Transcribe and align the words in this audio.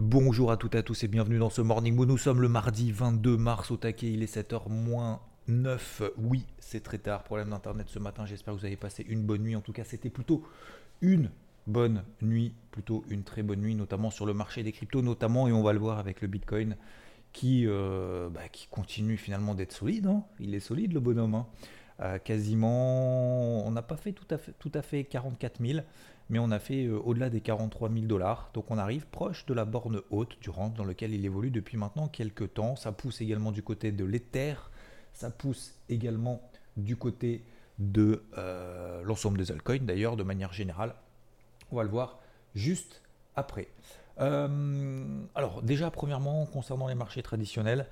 Bonjour 0.00 0.50
à 0.50 0.56
toutes 0.56 0.74
et 0.76 0.78
à 0.78 0.82
tous 0.82 1.04
et 1.04 1.08
bienvenue 1.08 1.38
dans 1.38 1.50
ce 1.50 1.60
Morning 1.60 1.94
Moon. 1.94 2.06
Nous 2.06 2.16
sommes 2.16 2.40
le 2.40 2.48
mardi 2.48 2.90
22 2.90 3.36
mars 3.36 3.70
au 3.70 3.76
taquet, 3.76 4.10
il 4.10 4.22
est 4.22 4.34
7h 4.34 4.70
moins 4.70 5.20
9. 5.46 6.02
Oui, 6.16 6.46
c'est 6.58 6.82
très 6.82 6.96
tard, 6.96 7.22
problème 7.22 7.50
d'internet 7.50 7.86
ce 7.90 7.98
matin. 7.98 8.24
J'espère 8.24 8.54
que 8.54 8.60
vous 8.60 8.64
avez 8.64 8.76
passé 8.76 9.04
une 9.06 9.22
bonne 9.22 9.42
nuit. 9.42 9.56
En 9.56 9.60
tout 9.60 9.74
cas, 9.74 9.84
c'était 9.84 10.08
plutôt 10.08 10.42
une 11.02 11.30
bonne 11.66 12.02
nuit, 12.22 12.54
plutôt 12.70 13.04
une 13.10 13.24
très 13.24 13.42
bonne 13.42 13.60
nuit, 13.60 13.74
notamment 13.74 14.10
sur 14.10 14.24
le 14.24 14.32
marché 14.32 14.62
des 14.62 14.72
cryptos, 14.72 15.02
notamment, 15.02 15.48
et 15.48 15.52
on 15.52 15.62
va 15.62 15.74
le 15.74 15.78
voir 15.80 15.98
avec 15.98 16.22
le 16.22 16.28
Bitcoin 16.28 16.76
qui, 17.34 17.66
euh, 17.66 18.30
bah, 18.30 18.40
continue 18.70 19.18
finalement 19.18 19.54
d'être 19.54 19.72
solide. 19.72 20.06
hein. 20.06 20.24
Il 20.38 20.54
est 20.54 20.60
solide 20.60 20.94
le 20.94 21.00
bonhomme. 21.00 21.34
hein. 21.34 21.46
Euh, 22.00 22.18
quasiment, 22.18 23.66
on 23.66 23.70
n'a 23.70 23.82
pas 23.82 23.98
fait 23.98 24.12
tout 24.12 24.24
à 24.30 24.38
fait, 24.38 24.54
tout 24.58 24.72
à 24.72 24.80
fait 24.80 25.04
44 25.04 25.60
000, 25.62 25.80
mais 26.30 26.38
on 26.38 26.50
a 26.52 26.58
fait 26.58 26.86
euh, 26.86 26.98
au-delà 26.98 27.28
des 27.28 27.40
43 27.40 27.90
000 27.90 28.06
dollars. 28.06 28.50
Donc 28.54 28.70
on 28.70 28.78
arrive 28.78 29.06
proche 29.06 29.44
de 29.46 29.52
la 29.52 29.64
borne 29.64 30.00
haute 30.10 30.38
du 30.40 30.48
range 30.48 30.74
dans 30.74 30.84
lequel 30.84 31.12
il 31.12 31.24
évolue 31.26 31.50
depuis 31.50 31.76
maintenant 31.76 32.08
quelques 32.08 32.54
temps. 32.54 32.76
Ça 32.76 32.92
pousse 32.92 33.20
également 33.20 33.52
du 33.52 33.62
côté 33.62 33.92
de 33.92 34.04
l'Ether, 34.04 34.54
ça 35.12 35.30
pousse 35.30 35.74
également 35.88 36.40
du 36.76 36.96
côté 36.96 37.44
de 37.78 38.22
euh, 38.38 39.02
l'ensemble 39.02 39.38
des 39.38 39.50
altcoins 39.50 39.80
d'ailleurs 39.80 40.16
de 40.16 40.22
manière 40.22 40.52
générale. 40.52 40.94
On 41.72 41.76
va 41.76 41.82
le 41.82 41.90
voir 41.90 42.20
juste 42.54 43.02
après. 43.34 43.68
Euh, 44.20 45.06
alors 45.34 45.62
déjà, 45.62 45.90
premièrement, 45.90 46.46
concernant 46.46 46.86
les 46.86 46.94
marchés 46.94 47.22
traditionnels, 47.22 47.86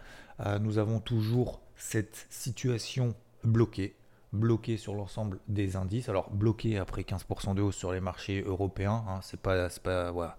nous 0.61 0.79
avons 0.79 1.01
toujours 1.01 1.61
cette 1.75 2.29
situation 2.31 3.15
bloquée, 3.43 3.97
bloquée 4.33 4.77
sur 4.77 4.95
l'ensemble 4.95 5.41
des 5.49 5.77
indices. 5.77 6.09
Alors 6.09 6.31
bloquée 6.31 6.79
après 6.79 7.03
15% 7.03 7.55
de 7.55 7.63
hausse 7.63 7.77
sur 7.77 7.93
les 7.93 8.01
marchés 8.01 8.43
européens, 8.43 9.05
hein, 9.09 9.21
c'est 9.23 9.41
pas, 9.41 9.69
pas, 9.83 10.11
voilà, 10.11 10.37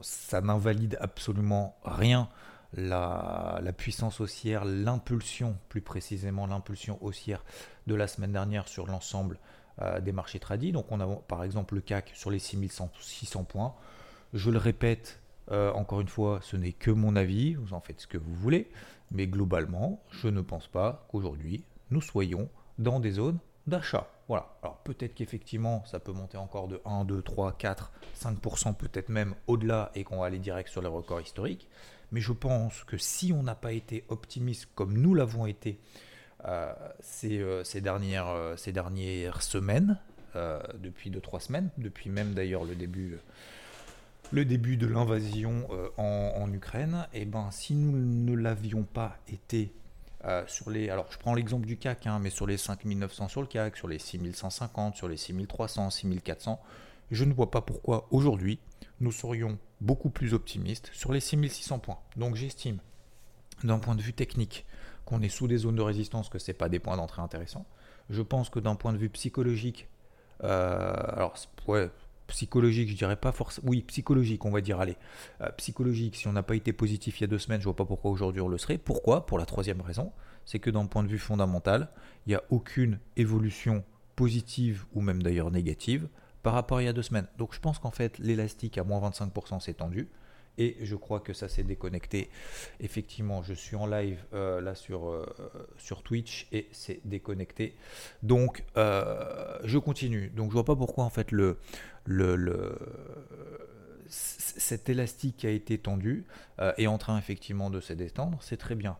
ça 0.00 0.40
n'invalide 0.40 0.96
absolument 1.00 1.76
rien. 1.84 2.28
La, 2.76 3.60
la 3.62 3.72
puissance 3.72 4.20
haussière, 4.20 4.64
l'impulsion, 4.64 5.56
plus 5.68 5.80
précisément 5.80 6.44
l'impulsion 6.48 6.98
haussière 7.04 7.44
de 7.86 7.94
la 7.94 8.08
semaine 8.08 8.32
dernière 8.32 8.66
sur 8.66 8.88
l'ensemble 8.88 9.38
euh, 9.82 10.00
des 10.00 10.12
marchés 10.12 10.38
tradis. 10.38 10.70
Donc 10.70 10.92
on 10.92 11.00
a 11.00 11.06
par 11.06 11.42
exemple 11.42 11.74
le 11.74 11.80
CAC 11.80 12.12
sur 12.14 12.30
les 12.30 12.38
6600 12.38 13.44
points. 13.44 13.74
Je 14.32 14.50
le 14.50 14.58
répète, 14.58 15.20
euh, 15.50 15.72
encore 15.72 16.00
une 16.00 16.08
fois, 16.08 16.38
ce 16.42 16.56
n'est 16.56 16.72
que 16.72 16.92
mon 16.92 17.16
avis, 17.16 17.54
vous 17.54 17.74
en 17.74 17.80
faites 17.80 18.00
ce 18.00 18.06
que 18.06 18.18
vous 18.18 18.34
voulez, 18.34 18.70
mais 19.10 19.26
globalement, 19.26 20.00
je 20.10 20.28
ne 20.28 20.40
pense 20.40 20.68
pas 20.68 21.06
qu'aujourd'hui, 21.10 21.64
nous 21.90 22.00
soyons 22.00 22.48
dans 22.78 23.00
des 23.00 23.12
zones 23.12 23.38
d'achat. 23.66 24.08
Voilà. 24.28 24.56
Alors 24.62 24.78
peut-être 24.78 25.14
qu'effectivement, 25.14 25.84
ça 25.86 26.00
peut 26.00 26.12
monter 26.12 26.36
encore 26.36 26.68
de 26.68 26.80
1, 26.84 27.04
2, 27.04 27.22
3, 27.22 27.52
4, 27.52 27.92
5%, 28.18 28.74
peut-être 28.74 29.08
même 29.08 29.34
au-delà, 29.46 29.90
et 29.94 30.04
qu'on 30.04 30.18
va 30.18 30.26
aller 30.26 30.38
direct 30.38 30.68
sur 30.68 30.82
les 30.82 30.88
records 30.88 31.20
historiques. 31.20 31.68
Mais 32.12 32.20
je 32.20 32.32
pense 32.32 32.84
que 32.84 32.96
si 32.96 33.32
on 33.32 33.42
n'a 33.42 33.54
pas 33.54 33.72
été 33.72 34.04
optimiste 34.08 34.68
comme 34.74 34.96
nous 34.96 35.14
l'avons 35.14 35.46
été 35.46 35.78
euh, 36.46 36.72
ces, 37.00 37.40
euh, 37.40 37.64
ces 37.64 37.80
dernières, 37.80 38.28
euh, 38.28 38.56
ces 38.56 38.72
dernières 38.72 39.42
semaines, 39.42 39.98
depuis 40.80 41.12
2-3 41.12 41.38
semaines, 41.38 41.70
depuis 41.78 42.10
même 42.10 42.34
d'ailleurs 42.34 42.64
le 42.64 42.74
début 42.74 43.18
le 44.32 44.44
début 44.44 44.76
de 44.76 44.88
l'invasion 44.88 45.68
en, 45.96 46.52
Ukraine, 46.52 47.06
et 47.14 47.24
ben 47.24 47.52
si 47.52 47.76
nous 47.76 47.96
ne 47.96 48.34
l'avions 48.34 48.82
pas 48.82 49.16
été 49.32 49.72
euh, 50.26 50.42
sur 50.46 50.70
les, 50.70 50.88
alors 50.88 51.06
je 51.10 51.18
prends 51.18 51.34
l'exemple 51.34 51.66
du 51.66 51.76
CAC, 51.76 52.06
hein, 52.06 52.18
mais 52.20 52.30
sur 52.30 52.46
les 52.46 52.56
5900 52.56 53.28
sur 53.28 53.40
le 53.42 53.46
CAC, 53.46 53.76
sur 53.76 53.88
les 53.88 53.98
6150, 53.98 54.96
sur 54.96 55.08
les 55.08 55.16
6300, 55.16 55.90
6400, 55.90 56.60
je 57.10 57.24
ne 57.24 57.32
vois 57.34 57.50
pas 57.50 57.60
pourquoi 57.60 58.06
aujourd'hui 58.10 58.58
nous 59.00 59.12
serions 59.12 59.58
beaucoup 59.80 60.10
plus 60.10 60.32
optimistes 60.34 60.90
sur 60.92 61.12
les 61.12 61.20
6600 61.20 61.78
points. 61.78 61.98
Donc 62.16 62.36
j'estime, 62.36 62.78
d'un 63.62 63.78
point 63.78 63.94
de 63.94 64.02
vue 64.02 64.14
technique, 64.14 64.64
qu'on 65.04 65.20
est 65.20 65.28
sous 65.28 65.46
des 65.46 65.58
zones 65.58 65.76
de 65.76 65.82
résistance, 65.82 66.28
que 66.28 66.38
ce 66.38 66.52
pas 66.52 66.68
des 66.68 66.78
points 66.78 66.96
d'entrée 66.96 67.20
intéressants. 67.20 67.66
Je 68.08 68.22
pense 68.22 68.48
que 68.48 68.58
d'un 68.58 68.74
point 68.74 68.92
de 68.92 68.98
vue 68.98 69.10
psychologique, 69.10 69.88
euh, 70.42 70.94
alors 71.08 71.34
ouais, 71.66 71.90
psychologique, 72.26 72.88
je 72.88 72.96
dirais 72.96 73.16
pas 73.16 73.32
forcément. 73.32 73.68
Oui, 73.68 73.82
psychologique, 73.82 74.44
on 74.44 74.50
va 74.50 74.60
dire. 74.60 74.80
Allez, 74.80 74.96
Euh, 75.40 75.50
psychologique. 75.56 76.16
Si 76.16 76.28
on 76.28 76.32
n'a 76.32 76.42
pas 76.42 76.56
été 76.56 76.72
positif 76.72 77.20
il 77.20 77.22
y 77.22 77.24
a 77.24 77.26
deux 77.28 77.38
semaines, 77.38 77.60
je 77.60 77.64
vois 77.64 77.76
pas 77.76 77.84
pourquoi 77.84 78.10
aujourd'hui 78.10 78.40
on 78.40 78.48
le 78.48 78.58
serait. 78.58 78.78
Pourquoi? 78.78 79.26
Pour 79.26 79.38
la 79.38 79.46
troisième 79.46 79.80
raison, 79.80 80.12
c'est 80.44 80.58
que 80.58 80.70
d'un 80.70 80.86
point 80.86 81.02
de 81.02 81.08
vue 81.08 81.18
fondamental, 81.18 81.88
il 82.26 82.30
n'y 82.30 82.34
a 82.34 82.42
aucune 82.50 82.98
évolution 83.16 83.84
positive 84.16 84.84
ou 84.94 85.00
même 85.00 85.22
d'ailleurs 85.22 85.50
négative 85.50 86.08
par 86.42 86.52
rapport 86.54 86.78
à 86.78 86.82
il 86.82 86.86
y 86.86 86.88
a 86.88 86.92
deux 86.92 87.02
semaines. 87.02 87.26
Donc 87.38 87.54
je 87.54 87.60
pense 87.60 87.78
qu'en 87.78 87.90
fait 87.90 88.18
l'élastique 88.18 88.78
à 88.78 88.84
moins 88.84 89.00
25% 89.08 89.60
s'est 89.60 89.74
tendu. 89.74 90.08
Et 90.56 90.76
je 90.80 90.94
crois 90.94 91.20
que 91.20 91.32
ça 91.32 91.48
s'est 91.48 91.64
déconnecté. 91.64 92.30
Effectivement, 92.80 93.42
je 93.42 93.54
suis 93.54 93.74
en 93.76 93.86
live 93.86 94.22
euh, 94.34 94.60
là 94.60 94.74
sur, 94.74 95.08
euh, 95.08 95.26
sur 95.78 96.02
Twitch 96.02 96.46
et 96.52 96.68
c'est 96.70 97.00
déconnecté. 97.04 97.74
Donc, 98.22 98.64
euh, 98.76 99.58
je 99.64 99.78
continue. 99.78 100.28
Donc, 100.30 100.50
je 100.50 100.54
vois 100.54 100.64
pas 100.64 100.76
pourquoi 100.76 101.04
en 101.04 101.10
fait 101.10 101.32
le, 101.32 101.58
le, 102.04 102.36
le- 102.36 102.78
cet 104.08 104.88
élastique 104.88 105.44
a 105.44 105.50
été 105.50 105.78
tendu 105.78 106.24
est 106.76 106.86
en 106.86 106.98
train 106.98 107.18
effectivement 107.18 107.70
de 107.70 107.80
se 107.80 107.92
détendre. 107.92 108.38
C'est 108.42 108.58
très 108.58 108.74
bien. 108.74 108.96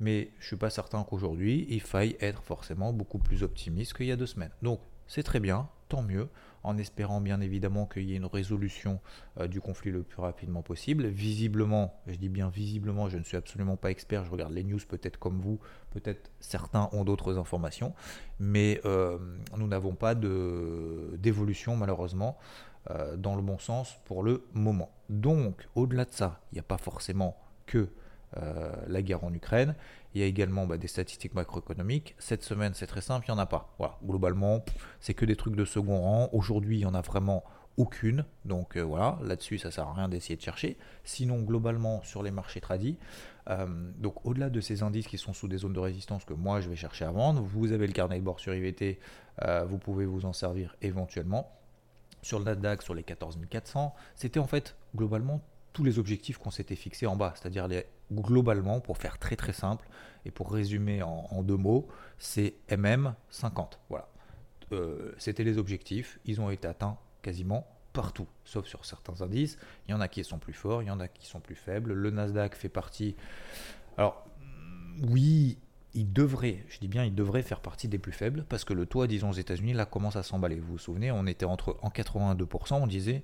Mais 0.00 0.30
je 0.40 0.46
suis 0.48 0.56
pas 0.56 0.70
certain 0.70 1.04
qu'aujourd'hui 1.04 1.66
il 1.70 1.80
faille 1.80 2.16
être 2.20 2.42
forcément 2.42 2.92
beaucoup 2.92 3.18
plus 3.18 3.42
optimiste 3.42 3.94
qu'il 3.94 4.06
y 4.06 4.12
a 4.12 4.16
deux 4.16 4.26
semaines. 4.26 4.50
Donc, 4.62 4.80
c'est 5.06 5.22
très 5.22 5.40
bien, 5.40 5.68
tant 5.88 6.02
mieux, 6.02 6.28
en 6.66 6.76
espérant 6.78 7.20
bien 7.20 7.40
évidemment 7.40 7.86
qu'il 7.86 8.02
y 8.02 8.12
ait 8.12 8.16
une 8.16 8.26
résolution 8.26 9.00
euh, 9.38 9.46
du 9.46 9.60
conflit 9.60 9.92
le 9.92 10.02
plus 10.02 10.20
rapidement 10.20 10.62
possible. 10.62 11.06
Visiblement, 11.06 12.00
je 12.08 12.16
dis 12.16 12.28
bien 12.28 12.48
visiblement, 12.48 13.08
je 13.08 13.18
ne 13.18 13.22
suis 13.22 13.36
absolument 13.36 13.76
pas 13.76 13.90
expert, 13.90 14.24
je 14.24 14.30
regarde 14.32 14.52
les 14.52 14.64
news 14.64 14.80
peut-être 14.88 15.18
comme 15.18 15.38
vous, 15.38 15.60
peut-être 15.92 16.30
certains 16.40 16.88
ont 16.92 17.04
d'autres 17.04 17.38
informations, 17.38 17.94
mais 18.40 18.80
euh, 18.84 19.16
nous 19.56 19.68
n'avons 19.68 19.94
pas 19.94 20.14
d'évolution 20.16 21.76
malheureusement 21.76 22.36
euh, 22.90 23.16
dans 23.16 23.36
le 23.36 23.42
bon 23.42 23.58
sens 23.58 23.96
pour 24.04 24.24
le 24.24 24.44
moment. 24.52 24.90
Donc, 25.08 25.68
au-delà 25.76 26.04
de 26.04 26.12
ça, 26.12 26.40
il 26.50 26.56
n'y 26.56 26.60
a 26.60 26.64
pas 26.64 26.78
forcément 26.78 27.36
que 27.66 27.88
la 28.88 29.00
guerre 29.00 29.24
en 29.24 29.32
Ukraine. 29.32 29.74
Il 30.16 30.20
y 30.20 30.22
a 30.22 30.26
également 30.28 30.66
bah, 30.66 30.78
des 30.78 30.88
statistiques 30.88 31.34
macroéconomiques. 31.34 32.14
Cette 32.18 32.42
semaine, 32.42 32.72
c'est 32.72 32.86
très 32.86 33.02
simple, 33.02 33.26
il 33.28 33.32
n'y 33.32 33.38
en 33.38 33.38
a 33.38 33.44
pas. 33.44 33.76
Globalement, 34.02 34.64
c'est 34.98 35.12
que 35.12 35.26
des 35.26 35.36
trucs 35.36 35.54
de 35.54 35.66
second 35.66 36.00
rang. 36.00 36.30
Aujourd'hui, 36.32 36.76
il 36.76 36.78
n'y 36.78 36.84
en 36.86 36.94
a 36.94 37.02
vraiment 37.02 37.44
aucune. 37.76 38.24
Donc 38.46 38.78
euh, 38.78 38.80
voilà, 38.80 39.18
là-dessus, 39.22 39.58
ça 39.58 39.70
sert 39.70 39.86
à 39.86 39.92
rien 39.92 40.08
d'essayer 40.08 40.36
de 40.36 40.40
chercher. 40.40 40.78
Sinon, 41.04 41.42
globalement, 41.42 42.02
sur 42.02 42.22
les 42.22 42.30
marchés 42.30 42.62
tradis, 42.62 42.96
euh, 43.50 43.66
donc 43.98 44.24
au-delà 44.24 44.48
de 44.48 44.58
ces 44.62 44.82
indices 44.82 45.06
qui 45.06 45.18
sont 45.18 45.34
sous 45.34 45.48
des 45.48 45.58
zones 45.58 45.74
de 45.74 45.80
résistance 45.80 46.24
que 46.24 46.32
moi, 46.32 46.62
je 46.62 46.70
vais 46.70 46.76
chercher 46.76 47.04
à 47.04 47.10
vendre, 47.10 47.42
vous 47.42 47.72
avez 47.72 47.86
le 47.86 47.92
carnet 47.92 48.18
de 48.18 48.24
bord 48.24 48.40
sur 48.40 48.54
IVT, 48.54 48.98
euh, 49.42 49.66
vous 49.66 49.76
pouvez 49.76 50.06
vous 50.06 50.24
en 50.24 50.32
servir 50.32 50.76
éventuellement. 50.80 51.52
Sur 52.22 52.38
le 52.38 52.46
Nasdaq, 52.46 52.80
sur 52.80 52.94
les 52.94 53.02
14 53.02 53.38
400, 53.50 53.94
c'était 54.14 54.40
en 54.40 54.46
fait 54.46 54.76
globalement 54.96 55.42
tous 55.76 55.84
les 55.84 55.98
objectifs 55.98 56.38
qu'on 56.38 56.50
s'était 56.50 56.74
fixés 56.74 57.06
en 57.06 57.16
bas, 57.16 57.34
c'est-à-dire 57.36 57.68
les, 57.68 57.84
globalement, 58.10 58.80
pour 58.80 58.96
faire 58.96 59.18
très 59.18 59.36
très 59.36 59.52
simple 59.52 59.86
et 60.24 60.30
pour 60.30 60.50
résumer 60.50 61.02
en, 61.02 61.42
deux 61.42 61.58
mots, 61.58 61.86
c'est 62.16 62.54
MM 62.70 63.14
50. 63.28 63.78
Voilà. 63.90 64.08
Euh, 64.72 65.12
C'était 65.18 65.44
les 65.44 65.58
objectifs, 65.58 66.18
ils 66.24 66.40
ont 66.40 66.48
été 66.48 66.66
atteints 66.66 66.96
quasiment 67.20 67.66
partout, 67.92 68.26
sauf 68.42 68.64
sur 68.64 68.86
certains 68.86 69.20
indices. 69.20 69.58
Il 69.86 69.90
y 69.90 69.94
en 69.94 70.00
a 70.00 70.08
qui 70.08 70.24
sont 70.24 70.38
plus 70.38 70.54
forts, 70.54 70.82
il 70.82 70.86
y 70.86 70.90
en 70.90 70.98
a 70.98 71.08
qui 71.08 71.26
sont 71.26 71.40
plus 71.40 71.54
faibles. 71.54 71.92
Le 71.92 72.10
Nasdaq 72.10 72.54
fait 72.54 72.70
partie. 72.70 73.14
Alors, 73.98 74.26
oui, 75.06 75.58
il 75.96 76.12
devrait, 76.12 76.62
je 76.68 76.78
dis 76.78 76.88
bien, 76.88 77.04
il 77.04 77.14
devrait 77.14 77.42
faire 77.42 77.60
partie 77.60 77.88
des 77.88 77.98
plus 77.98 78.12
faibles 78.12 78.44
parce 78.48 78.64
que 78.64 78.74
le 78.74 78.84
taux, 78.84 79.06
disons, 79.06 79.30
aux 79.30 79.34
États-Unis, 79.34 79.72
là, 79.72 79.86
commence 79.86 80.16
à 80.16 80.22
s'emballer. 80.22 80.60
Vous 80.60 80.72
vous 80.72 80.78
souvenez, 80.78 81.10
on 81.10 81.26
était 81.26 81.46
entre 81.46 81.78
en 81.80 81.88
82%, 81.88 82.74
on 82.74 82.86
disait, 82.86 83.22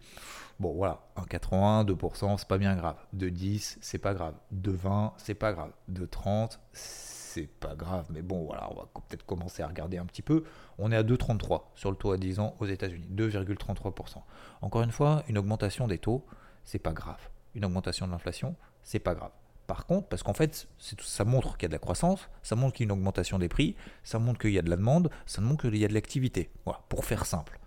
bon, 0.59 0.73
voilà, 0.73 1.07
en 1.17 1.25
82%, 1.25 2.39
c'est 2.39 2.49
pas 2.49 2.57
bien 2.57 2.75
grave. 2.75 2.97
De 3.13 3.29
10, 3.29 3.79
c'est 3.83 3.99
pas 3.99 4.15
grave. 4.15 4.35
De 4.51 4.73
20, 4.73 5.13
c'est 5.19 5.35
pas 5.35 5.53
grave. 5.53 5.71
De 5.89 6.07
30, 6.07 6.61
c'est 6.73 7.47
pas 7.47 7.75
grave, 7.75 8.07
mais 8.11 8.23
bon, 8.23 8.47
voilà, 8.47 8.71
on 8.73 8.75
va 8.75 8.89
peut-être 9.09 9.27
commencer 9.27 9.63
à 9.63 9.69
regarder 9.69 9.99
un 9.99 10.07
petit 10.07 10.23
peu. 10.23 10.45
On 10.79 10.91
est 10.91 10.97
à 10.97 11.03
2,33 11.03 11.65
sur 11.75 11.91
le 11.91 11.97
taux 11.97 12.13
à 12.13 12.17
10 12.17 12.41
ans 12.41 12.57
aux 12.59 12.67
États-Unis, 12.67 13.07
2,33%. 13.15 14.17
Encore 14.63 14.83
une 14.83 14.93
fois, 14.93 15.23
une 15.29 15.37
augmentation 15.37 15.87
des 15.89 15.99
taux, 15.99 16.25
c'est 16.65 16.79
pas 16.79 16.93
grave. 16.93 17.29
Une 17.55 17.67
augmentation 17.67 18.07
de 18.07 18.13
l'inflation, 18.13 18.57
c'est 18.83 18.99
pas 18.99 19.15
grave. 19.15 19.33
Par 19.67 19.87
contre, 19.87 20.09
parce 20.09 20.23
qu'en 20.23 20.35
fait, 20.35 20.69
ça 20.79 21.25
montre 21.25 21.57
qu'il 21.57 21.63
y 21.63 21.67
a 21.67 21.69
de 21.69 21.75
la 21.75 21.79
croissance, 21.79 22.29
ça 22.43 22.57
montre 22.57 22.77
qu'il 22.77 22.85
y 22.85 22.87
a 22.87 22.89
une 22.89 22.99
augmentation 22.99 23.39
des 23.39 23.49
prix, 23.49 23.77
ça 24.03 24.19
montre 24.19 24.41
qu'il 24.41 24.51
y 24.51 24.59
a 24.59 24.63
de 24.63 24.71
la 24.71 24.77
demande, 24.77 25.11
ça 25.25 25.41
montre 25.41 25.69
qu'il 25.69 25.77
y 25.79 25.85
a 25.85 25.89
de 25.89 25.95
l'activité. 25.95 26.51
Pour 26.89 27.05
faire 27.05 27.27
simple. 27.27 27.59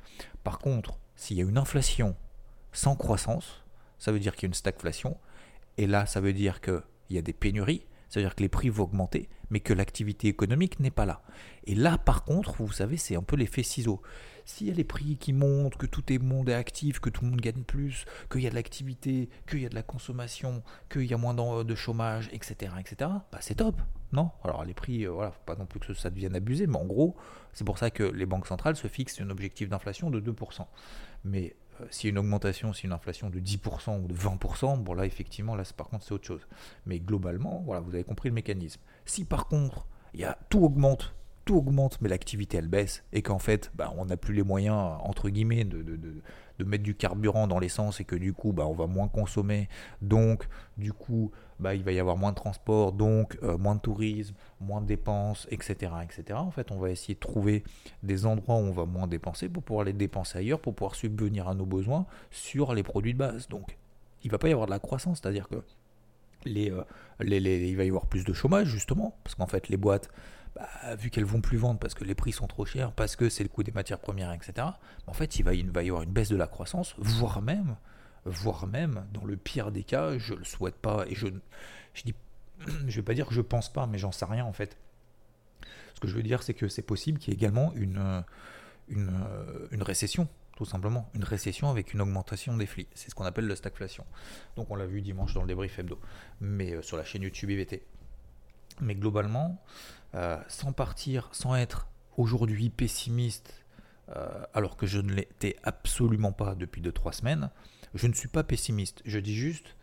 Par 0.44 0.60
contre, 0.60 1.00
s'il 1.16 1.38
y 1.38 1.42
a 1.42 1.46
une 1.46 1.58
inflation 1.58 2.16
sans 2.72 2.96
croissance, 2.96 3.64
ça 3.98 4.12
veut 4.12 4.20
dire 4.20 4.36
qu'il 4.36 4.44
y 4.44 4.46
a 4.48 4.50
une 4.50 4.54
stagflation. 4.54 5.18
Et 5.78 5.88
là, 5.88 6.06
ça 6.06 6.22
veut 6.22 6.34
dire 6.34 6.62
qu'il 6.62 6.82
y 7.10 7.18
a 7.18 7.22
des 7.22 7.34
pénuries, 7.34 7.86
ça 8.10 8.20
veut 8.20 8.26
dire 8.26 8.36
que 8.36 8.44
les 8.44 8.50
prix 8.50 8.70
vont 8.70 8.84
augmenter, 8.84 9.30
mais 9.50 9.60
que 9.60 9.74
l'activité 9.74 10.28
économique 10.28 10.80
n'est 10.80 10.92
pas 10.92 11.06
là. 11.06 11.22
Et 11.66 11.76
là, 11.76 11.98
par 11.98 12.24
contre, 12.24 12.56
vous 12.60 12.72
savez, 12.72 12.98
c'est 12.98 13.16
un 13.16 13.24
peu 13.24 13.36
l'effet 13.36 13.64
ciseau. 13.64 14.02
S'il 14.46 14.68
y 14.68 14.72
a 14.72 14.74
les 14.74 14.84
prix 14.84 15.18
qui 15.18 15.34
montent, 15.34 15.76
que 15.76 15.86
tout 15.86 16.14
est 16.14 16.20
monde 16.20 16.50
est 16.50 16.54
actif, 16.54 17.00
que 17.00 17.10
tout 17.10 17.24
le 17.24 17.32
monde 17.32 17.42
gagne 17.42 17.64
plus, 17.64 18.06
qu'il 18.32 18.42
y 18.42 18.48
a 18.48 18.50
de 18.50 18.56
l'activité, 18.56 19.30
qu'il 19.50 19.62
y 19.62 19.66
a 19.66 19.70
de 19.70 19.76
la 19.76 19.84
consommation, 19.84 20.64
qu'il 20.90 21.06
y 21.06 21.14
a 21.14 21.18
moins 21.18 21.34
de 21.34 21.76
chômage, 21.76 22.30
etc., 22.32 22.74
etc., 22.80 23.10
bah 23.32 23.40
c'est 23.42 23.56
top, 23.56 23.82
non? 24.12 24.32
Alors 24.44 24.64
les 24.64 24.74
prix, 24.74 25.06
euh, 25.06 25.12
voilà, 25.12 25.32
faut 25.32 25.44
pas 25.46 25.56
non 25.56 25.66
plus 25.66 25.80
que 25.80 25.94
ça 25.94 26.10
devienne 26.10 26.36
abusé, 26.36 26.68
mais 26.68 26.78
en 26.78 26.86
gros, 26.86 27.16
c'est 27.54 27.64
pour 27.64 27.78
ça 27.78 27.90
que 27.90 28.04
les 28.04 28.26
banques 28.26 28.48
centrales 28.48 28.76
se 28.76 28.88
fixent 28.88 29.20
un 29.22 29.30
objectif 29.30 29.70
d'inflation 29.70 30.10
de 30.10 30.20
2%. 30.20 30.66
Mais 31.24 31.56
euh, 31.82 31.86
a 31.92 32.08
une 32.08 32.18
augmentation, 32.18 32.74
si 32.74 32.86
une 32.86 32.94
inflation 32.94 33.30
de 33.30 33.40
10% 33.40 34.04
ou 34.04 34.08
de 34.08 34.14
20%, 34.14 34.78
bon 34.82 34.94
là 34.94 35.06
effectivement, 35.06 35.56
là 35.56 35.64
par 35.76 35.90
contre 35.90 36.06
c'est 36.06 36.14
autre 36.14 36.28
chose. 36.28 36.48
Mais 36.86 37.00
globalement, 37.00 37.64
voilà, 37.66 37.82
vous 37.82 37.94
avez 37.94 38.04
compris 38.04 38.30
le 38.30 38.36
mécanisme. 38.36 38.82
Si 39.06 39.26
par 39.26 39.48
contre, 39.48 39.88
y 40.14 40.24
a, 40.24 40.38
tout 40.50 40.64
augmente, 40.64 41.16
tout 41.46 41.56
augmente, 41.56 42.02
mais 42.02 42.10
l'activité 42.10 42.58
elle 42.58 42.68
baisse, 42.68 43.04
et 43.14 43.22
qu'en 43.22 43.40
fait, 43.40 43.72
bah, 43.76 43.94
on 43.98 44.06
n'a 44.06 44.18
plus 44.18 44.34
les 44.34 44.44
moyens, 44.44 44.98
entre 45.02 45.30
guillemets, 45.30 45.64
de, 45.64 45.86
mettre 46.64 46.84
du 46.84 46.96
carburant 46.96 47.48
dans 47.48 47.60
l'essence 47.60 48.00
et 48.00 48.06
que 48.06 48.16
du 48.16 48.32
coup 48.34 48.54
bah, 48.54 48.66
on 48.66 48.74
va 48.74 48.88
moins 48.88 49.10
consommer, 49.10 49.68
donc 50.02 50.48
du 50.78 50.94
coup 50.94 51.32
bah, 51.60 51.76
il 51.76 51.84
va 51.84 51.92
y 51.92 52.00
avoir 52.00 52.16
moins 52.16 52.32
de 52.32 52.38
transport, 52.38 52.94
donc 52.94 53.38
euh, 53.44 53.58
moins 53.58 53.76
de 53.76 53.82
tourisme, 53.82 54.34
moins 54.62 54.80
de 54.80 54.88
dépenses, 54.88 55.48
etc., 55.52 55.92
etc. 56.02 56.40
En 56.40 56.52
fait 56.52 56.72
on 56.72 56.80
va 56.80 56.92
essayer 56.92 57.14
de 57.14 57.20
trouver 57.20 57.66
des 58.04 58.26
endroits 58.26 58.56
où 58.56 58.60
on 58.60 58.72
va 58.72 58.86
moins 58.86 59.06
dépenser 59.06 59.50
pour 59.50 59.64
pouvoir 59.64 59.86
les 59.86 59.92
dépenser 59.92 60.38
ailleurs, 60.38 60.62
pour 60.62 60.74
pouvoir 60.74 60.96
subvenir 60.96 61.50
à 61.50 61.54
nos 61.56 61.66
besoins 61.66 62.06
sur 62.32 62.74
les 62.74 62.84
produits 62.84 63.14
de 63.14 63.20
base. 63.20 63.50
Donc 63.50 63.78
il 64.24 64.32
va 64.32 64.38
pas 64.38 64.48
y 64.48 64.54
avoir 64.54 64.68
de 64.68 64.72
la 64.72 64.80
croissance, 64.80 65.20
c'est-à-dire 65.22 65.50
que 65.50 65.58
les, 66.46 66.72
euh, 66.72 66.84
les, 67.20 67.42
les, 67.42 67.68
il 67.68 67.76
va 67.76 67.84
y 67.84 67.90
avoir 67.90 68.06
plus 68.06 68.24
de 68.24 68.32
chômage 68.32 68.68
justement, 68.68 69.14
parce 69.26 69.36
qu'en 69.36 69.48
fait 69.48 69.68
les 69.68 69.78
boîtes 69.78 70.10
bah, 70.56 70.96
vu 70.96 71.10
qu'elles 71.10 71.26
vont 71.26 71.42
plus 71.42 71.58
vendre 71.58 71.80
parce 71.80 71.94
que 71.94 72.04
les 72.04 72.16
prix 72.16 72.32
sont 72.32 72.48
trop 72.48 72.66
chers, 72.66 72.92
parce 72.92 73.16
que 73.16 73.30
c'est 73.30 73.44
le 73.44 73.50
coût 73.50 73.64
des 73.64 73.72
matières 73.72 74.00
premières, 74.00 74.32
etc. 74.32 74.68
En 75.08 75.14
fait, 75.14 75.38
il 75.38 75.44
va, 75.44 75.54
y 75.54 75.90
avoir 75.90 76.04
une 76.04 76.12
baisse 76.12 76.30
de 76.30 76.38
la 76.38 76.48
croissance, 76.48 76.96
voire 76.98 77.42
même, 77.42 77.76
voire 78.24 78.66
même, 78.66 79.06
dans 79.14 79.26
le 79.26 79.36
pire 79.36 79.72
des 79.72 79.84
cas, 79.84 80.18
je 80.18 80.34
le 80.34 80.46
souhaite 80.46 80.76
pas, 80.76 81.06
et 81.08 81.16
je, 81.16 81.28
je 81.94 82.04
dis, 82.04 82.16
je 82.88 82.96
vais 82.96 83.04
pas 83.04 83.14
dire 83.14 83.28
que 83.28 83.34
je 83.34 83.42
pense 83.42 83.72
pas, 83.72 83.86
mais 83.86 83.98
j'en 83.98 84.12
sais 84.12 84.26
rien 84.26 84.46
en 84.46 84.54
fait. 84.54 84.78
Ce 85.94 86.00
que 86.00 86.08
je 86.08 86.16
veux 86.16 86.24
dire, 86.24 86.44
c'est 86.44 86.54
que 86.54 86.68
c'est 86.68 86.82
possible 86.82 87.20
qu'il 87.20 87.34
y 87.34 87.36
ait 87.36 87.40
également 87.40 87.74
une, 87.76 88.24
une, 88.90 89.82
récession 89.82 90.28
tout 90.58 90.66
simplement. 90.66 91.10
Une 91.14 91.24
récession 91.24 91.70
avec 91.70 91.94
une 91.94 92.02
augmentation 92.02 92.56
des 92.56 92.66
flux. 92.66 92.86
C'est 92.94 93.10
ce 93.10 93.16
qu'on 93.16 93.26
appelle 93.26 93.48
le 93.48 93.56
stagflation. 93.56 94.06
Donc 94.56 94.72
on 94.72 94.76
l'a 94.76 94.86
vu 94.86 95.02
dimanche 95.02 95.34
dans 95.34 95.42
le 95.42 95.48
débrief 95.48 95.80
hebdo, 95.80 96.00
mais 96.40 96.74
euh, 96.74 96.82
sur 96.82 96.98
la 96.98 97.04
chaîne 97.04 97.24
YouTube 97.24 97.50
IVT. 97.50 97.86
Mais 98.82 98.96
globalement, 98.96 99.62
euh, 100.16 100.38
sans 100.48 100.72
partir, 100.72 101.30
sans 101.32 101.56
être 101.56 101.88
aujourd'hui 102.18 102.70
pessimiste, 102.70 103.64
euh, 104.16 104.44
alors 104.54 104.78
que 104.78 104.86
je 104.86 105.00
ne 105.00 105.14
l'étais 105.14 105.56
absolument 105.64 106.32
pas 106.32 106.56
depuis 106.56 106.82
2-3 106.82 107.14
semaines, 107.14 107.50
je 107.94 108.08
ne 108.08 108.14
suis 108.14 108.28
pas 108.28 108.44
pessimiste. 108.44 109.02
Je 109.06 109.20
dis 109.20 109.36
juste, 109.36 109.76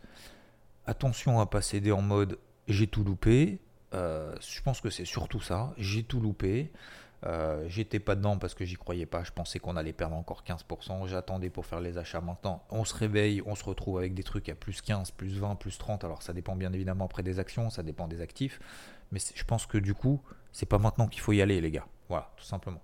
attention 0.86 1.40
à 1.40 1.46
pas 1.46 1.62
céder 1.62 1.92
en 1.92 2.02
mode 2.02 2.38
j'ai 2.68 2.86
tout 2.86 3.04
loupé. 3.04 3.60
Euh, 3.94 4.34
je 4.40 4.60
pense 4.62 4.80
que 4.80 4.90
c'est 4.90 5.04
surtout 5.04 5.40
ça, 5.40 5.74
j'ai 5.76 6.02
tout 6.02 6.20
loupé. 6.20 6.72
J'étais 7.66 8.00
pas 8.00 8.16
dedans 8.16 8.38
parce 8.38 8.54
que 8.54 8.64
j'y 8.64 8.74
croyais 8.74 9.06
pas. 9.06 9.22
Je 9.24 9.32
pensais 9.32 9.58
qu'on 9.58 9.76
allait 9.76 9.92
perdre 9.92 10.16
encore 10.16 10.42
15%. 10.44 11.06
J'attendais 11.06 11.50
pour 11.50 11.66
faire 11.66 11.80
les 11.80 11.98
achats 11.98 12.20
maintenant. 12.20 12.64
On 12.70 12.84
se 12.84 12.94
réveille, 12.94 13.42
on 13.46 13.54
se 13.54 13.64
retrouve 13.64 13.98
avec 13.98 14.14
des 14.14 14.22
trucs 14.22 14.48
à 14.48 14.54
plus 14.54 14.80
15, 14.82 15.12
plus 15.12 15.38
20, 15.38 15.56
plus 15.56 15.78
30. 15.78 16.04
Alors 16.04 16.22
ça 16.22 16.32
dépend 16.32 16.56
bien 16.56 16.72
évidemment 16.72 17.04
après 17.04 17.22
des 17.22 17.38
actions, 17.38 17.70
ça 17.70 17.82
dépend 17.82 18.08
des 18.08 18.20
actifs. 18.20 18.60
Mais 19.12 19.20
je 19.34 19.44
pense 19.44 19.66
que 19.66 19.78
du 19.78 19.94
coup, 19.94 20.20
c'est 20.52 20.66
pas 20.66 20.78
maintenant 20.78 21.06
qu'il 21.06 21.20
faut 21.20 21.32
y 21.32 21.42
aller, 21.42 21.60
les 21.60 21.70
gars. 21.70 21.86
Voilà, 22.08 22.30
tout 22.36 22.44
simplement. 22.44 22.80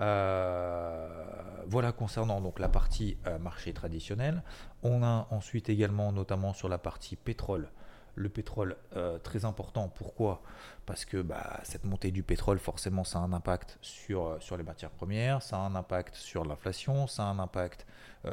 Euh, 0.00 1.62
voilà 1.66 1.92
concernant 1.92 2.40
donc 2.40 2.58
la 2.58 2.68
partie 2.68 3.18
euh, 3.26 3.38
marché 3.38 3.72
traditionnel. 3.72 4.42
On 4.82 5.02
a 5.02 5.26
ensuite 5.30 5.68
également, 5.68 6.12
notamment 6.12 6.52
sur 6.52 6.68
la 6.68 6.78
partie 6.78 7.16
pétrole, 7.16 7.70
le 8.14 8.28
pétrole 8.28 8.76
euh, 8.96 9.18
très 9.18 9.44
important. 9.44 9.88
Pourquoi? 9.88 10.42
Parce 10.86 11.04
que 11.04 11.22
bah, 11.22 11.60
cette 11.62 11.84
montée 11.84 12.10
du 12.10 12.22
pétrole, 12.22 12.58
forcément, 12.58 13.04
ça 13.04 13.18
a 13.18 13.22
un 13.22 13.32
impact 13.32 13.78
sur, 13.80 14.36
sur 14.40 14.56
les 14.56 14.64
matières 14.64 14.90
premières, 14.90 15.42
ça 15.42 15.56
a 15.56 15.60
un 15.60 15.74
impact 15.74 16.14
sur 16.14 16.44
l'inflation, 16.44 17.06
ça 17.06 17.24
a 17.24 17.26
un 17.26 17.38
impact 17.38 17.86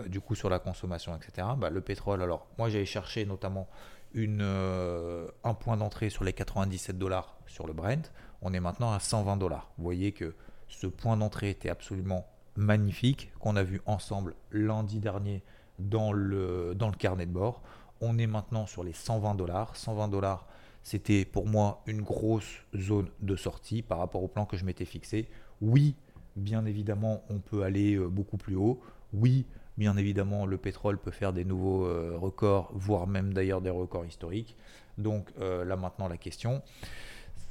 du 0.05 0.21
coup 0.21 0.35
sur 0.35 0.49
la 0.49 0.59
consommation, 0.59 1.15
etc. 1.15 1.47
Bah, 1.57 1.69
le 1.71 1.81
pétrole, 1.81 2.21
alors 2.21 2.45
moi 2.59 2.69
j'avais 2.69 2.85
cherché 2.85 3.25
notamment 3.25 3.67
euh, 4.15 5.27
un 5.43 5.53
point 5.53 5.77
d'entrée 5.77 6.09
sur 6.09 6.23
les 6.23 6.33
97 6.33 6.97
dollars 6.97 7.37
sur 7.45 7.67
le 7.67 7.73
Brent, 7.73 8.11
on 8.41 8.53
est 8.53 8.59
maintenant 8.59 8.91
à 8.91 8.99
120 8.99 9.37
dollars. 9.37 9.71
Vous 9.77 9.83
voyez 9.83 10.11
que 10.11 10.35
ce 10.67 10.87
point 10.87 11.17
d'entrée 11.17 11.49
était 11.49 11.69
absolument 11.69 12.25
magnifique, 12.55 13.31
qu'on 13.39 13.55
a 13.55 13.63
vu 13.63 13.81
ensemble 13.85 14.35
lundi 14.51 14.99
dernier 14.99 15.43
dans 15.77 16.11
le 16.11 16.75
carnet 16.97 17.25
de 17.25 17.31
bord. 17.31 17.61
On 18.01 18.17
est 18.17 18.27
maintenant 18.27 18.65
sur 18.65 18.83
les 18.83 18.93
120 18.93 19.35
dollars. 19.35 19.75
120 19.75 20.07
dollars, 20.07 20.47
c'était 20.83 21.25
pour 21.25 21.45
moi 21.47 21.81
une 21.85 22.01
grosse 22.01 22.65
zone 22.75 23.09
de 23.21 23.35
sortie 23.35 23.81
par 23.81 23.99
rapport 23.99 24.23
au 24.23 24.27
plan 24.27 24.45
que 24.45 24.57
je 24.57 24.65
m'étais 24.65 24.85
fixé. 24.85 25.29
Oui, 25.61 25.95
bien 26.35 26.65
évidemment, 26.65 27.23
on 27.29 27.39
peut 27.39 27.63
aller 27.63 27.95
euh, 27.95 28.07
beaucoup 28.07 28.37
plus 28.37 28.55
haut. 28.55 28.79
Oui, 29.13 29.45
Bien 29.79 29.95
évidemment, 29.95 30.45
le 30.45 30.57
pétrole 30.57 30.97
peut 30.97 31.09
faire 31.09 31.31
des 31.31 31.45
nouveaux 31.45 31.85
euh, 31.85 32.17
records, 32.19 32.69
voire 32.73 33.07
même 33.07 33.33
d'ailleurs 33.33 33.61
des 33.61 33.69
records 33.69 34.05
historiques. 34.05 34.57
Donc 34.97 35.31
euh, 35.39 35.63
là 35.63 35.77
maintenant 35.77 36.09
la 36.09 36.17
question, 36.17 36.61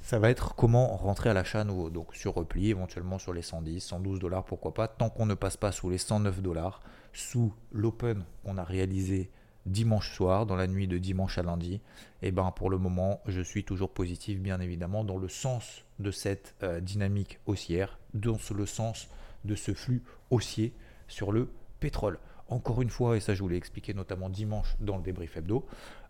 ça 0.03 0.19
va 0.19 0.29
être 0.29 0.55
comment 0.55 0.95
rentrer 0.95 1.31
à 1.31 1.33
l'achat 1.33 1.65
nouveau. 1.65 1.89
Donc 1.89 2.15
sur 2.15 2.35
repli, 2.35 2.69
éventuellement 2.69 3.19
sur 3.19 3.33
les 3.33 3.41
110, 3.41 3.81
112 3.81 4.19
dollars, 4.19 4.45
pourquoi 4.45 4.75
pas, 4.75 4.89
tant 4.89 5.09
qu'on 5.09 5.25
ne 5.25 5.33
passe 5.33 5.57
pas 5.57 5.73
sous 5.73 5.89
les 5.89 5.97
109 5.97 6.43
dollars, 6.43 6.83
sous 7.15 7.55
l'open 7.73 8.23
qu'on 8.45 8.59
a 8.59 8.63
réalisé 8.63 9.31
dimanche 9.69 10.13
soir, 10.13 10.47
dans 10.47 10.57
la 10.57 10.67
nuit 10.67 10.89
de 10.89 10.99
dimanche 10.99 11.39
à 11.39 11.43
lundi, 11.43 11.81
eh 12.23 12.31
ben 12.31 12.51
pour 12.51 12.71
le 12.71 12.79
moment, 12.79 13.21
je 13.27 13.41
suis 13.41 13.65
toujours 13.65 13.91
positif, 13.91 14.41
bien 14.41 14.61
évidemment, 14.61 15.05
dans 15.05 15.19
le 15.19 15.29
sens 15.29 15.85
de 15.99 16.11
cette 16.11 16.55
euh, 16.63 16.81
dynamique 16.81 17.39
haussière, 17.47 17.99
dans 18.15 18.39
le 18.55 18.67
sens 18.67 19.09
de 19.45 19.55
ce 19.55 19.73
flux 19.73 20.03
haussier 20.31 20.75
sur 21.07 21.33
le 21.33 21.51
pétrole. 21.81 22.19
Encore 22.49 22.83
une 22.83 22.91
fois, 22.91 23.17
et 23.17 23.21
ça 23.21 23.35
je 23.35 23.43
vous 23.43 23.49
l'ai 23.49 23.57
expliqué 23.57 23.95
notamment 23.95 24.31
dimanche 24.31 24.75
dans 24.81 24.97
le 24.97 25.03
débrief 25.03 25.37
hebdo, 25.37 25.67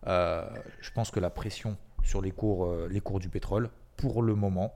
euh, 0.07 0.49
je 0.81 0.91
pense 0.93 1.11
que 1.11 1.21
la 1.21 1.31
pression 1.31 1.77
sur 2.05 2.23
les 2.23 2.31
cours, 2.31 2.67
euh, 2.67 2.89
les 2.91 3.01
cours 3.01 3.19
du 3.19 3.29
pétrole, 3.29 3.71
pour 3.97 4.23
le 4.23 4.37
moment, 4.37 4.75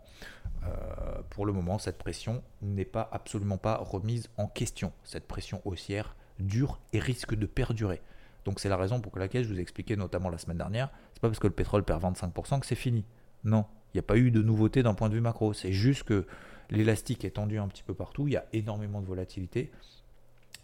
pour 1.30 1.46
le 1.46 1.52
moment, 1.52 1.78
cette 1.78 1.98
pression 1.98 2.42
n'est 2.60 2.84
pas 2.84 3.08
absolument 3.12 3.56
pas 3.56 3.76
remise 3.76 4.28
en 4.36 4.48
question. 4.48 4.92
Cette 5.04 5.28
pression 5.28 5.62
haussière 5.64 6.16
dure 6.40 6.80
et 6.92 6.98
risque 6.98 7.34
de 7.34 7.46
perdurer. 7.46 8.00
Donc 8.44 8.60
c'est 8.60 8.68
la 8.68 8.76
raison 8.76 9.00
pour 9.00 9.16
laquelle 9.18 9.44
je 9.44 9.48
vous 9.48 9.58
ai 9.58 9.62
expliqué 9.62 9.96
notamment 9.96 10.28
la 10.28 10.38
semaine 10.38 10.58
dernière, 10.58 10.90
c'est 11.12 11.20
pas 11.20 11.28
parce 11.28 11.38
que 11.38 11.46
le 11.46 11.52
pétrole 11.52 11.84
perd 11.84 12.02
25% 12.02 12.60
que 12.60 12.66
c'est 12.66 12.74
fini. 12.74 13.04
Non, 13.44 13.66
il 13.92 13.96
n'y 13.96 14.00
a 14.00 14.04
pas 14.04 14.16
eu 14.16 14.30
de 14.30 14.42
nouveauté 14.42 14.82
d'un 14.82 14.94
point 14.94 15.08
de 15.08 15.14
vue 15.14 15.20
macro. 15.20 15.52
C'est 15.52 15.72
juste 15.72 16.04
que 16.04 16.26
l'élastique 16.70 17.24
est 17.24 17.32
tendu 17.32 17.58
un 17.58 17.68
petit 17.68 17.82
peu 17.82 17.94
partout, 17.94 18.28
il 18.28 18.34
y 18.34 18.36
a 18.36 18.46
énormément 18.52 19.00
de 19.00 19.06
volatilité. 19.06 19.70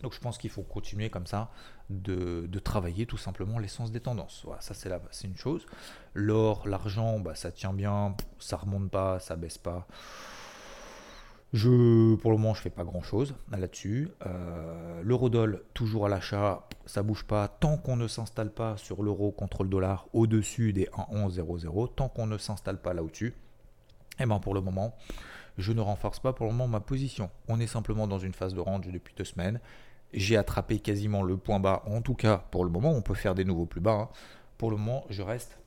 Donc 0.02 0.14
je 0.14 0.20
pense 0.20 0.38
qu'il 0.38 0.50
faut 0.50 0.62
continuer 0.62 1.10
comme 1.10 1.26
ça 1.26 1.50
de, 1.90 2.46
travailler 2.62 3.06
tout 3.06 3.16
simplement 3.16 3.58
l'essence 3.58 3.90
des 3.90 4.00
tendances. 4.00 4.46
Ça 4.60 4.74
c'est, 4.74 4.90
c'est 5.10 5.26
une 5.26 5.36
chose. 5.36 5.66
L'or, 6.14 6.68
l'argent, 6.68 7.18
bah, 7.18 7.34
ça 7.34 7.50
tient 7.50 7.72
bien, 7.72 8.16
ça 8.38 8.56
remonte 8.56 8.90
pas, 8.90 9.18
ça 9.18 9.36
baisse 9.36 9.58
pas. 9.58 9.86
Je, 11.54 12.14
pour 12.16 12.30
le 12.30 12.36
moment, 12.36 12.52
je 12.52 12.60
fais 12.60 12.70
pas 12.70 12.84
grand 12.84 13.02
chose 13.02 13.34
là-dessus. 13.50 14.10
Euh, 14.26 15.00
L'eurodoll, 15.02 15.62
toujours 15.72 16.06
à 16.06 16.08
l'achat, 16.08 16.68
ça 16.84 17.02
bouge 17.02 17.24
pas. 17.24 17.48
Tant 17.48 17.78
qu'on 17.78 17.96
ne 17.96 18.06
s'installe 18.06 18.52
pas 18.52 18.76
sur 18.76 19.02
l'euro 19.02 19.32
contre 19.32 19.62
le 19.62 19.70
dollar 19.70 20.08
au-dessus 20.12 20.72
des 20.72 20.88
1,1100, 21.10 21.94
tant 21.94 22.08
qu'on 22.08 22.26
ne 22.26 22.36
s'installe 22.36 22.80
pas 22.80 22.92
là 22.92 23.02
au-dessus, 23.02 23.34
et 24.18 24.24
eh 24.24 24.26
ben 24.26 24.40
pour 24.40 24.52
le 24.52 24.60
moment, 24.60 24.96
je 25.58 25.72
ne 25.72 25.80
renforce 25.80 26.18
pas 26.18 26.32
pour 26.32 26.46
le 26.46 26.52
moment 26.52 26.68
ma 26.68 26.80
position. 26.80 27.30
On 27.46 27.60
est 27.60 27.68
simplement 27.68 28.06
dans 28.06 28.18
une 28.18 28.34
phase 28.34 28.52
de 28.52 28.60
range 28.60 28.88
depuis 28.88 29.14
deux 29.16 29.24
semaines 29.24 29.60
j'ai 30.12 30.36
attrapé 30.36 30.78
quasiment 30.78 31.22
le 31.22 31.36
point 31.36 31.60
bas, 31.60 31.82
en 31.86 32.00
tout 32.00 32.14
cas 32.14 32.44
pour 32.50 32.64
le 32.64 32.70
moment, 32.70 32.92
on 32.92 33.02
peut 33.02 33.14
faire 33.14 33.34
des 33.34 33.44
nouveaux 33.44 33.66
plus 33.66 33.80
bas. 33.80 33.92
Hein. 33.92 34.08
Pour 34.56 34.70
le 34.70 34.76
moment, 34.76 35.04
je 35.10 35.22
reste 35.22 35.58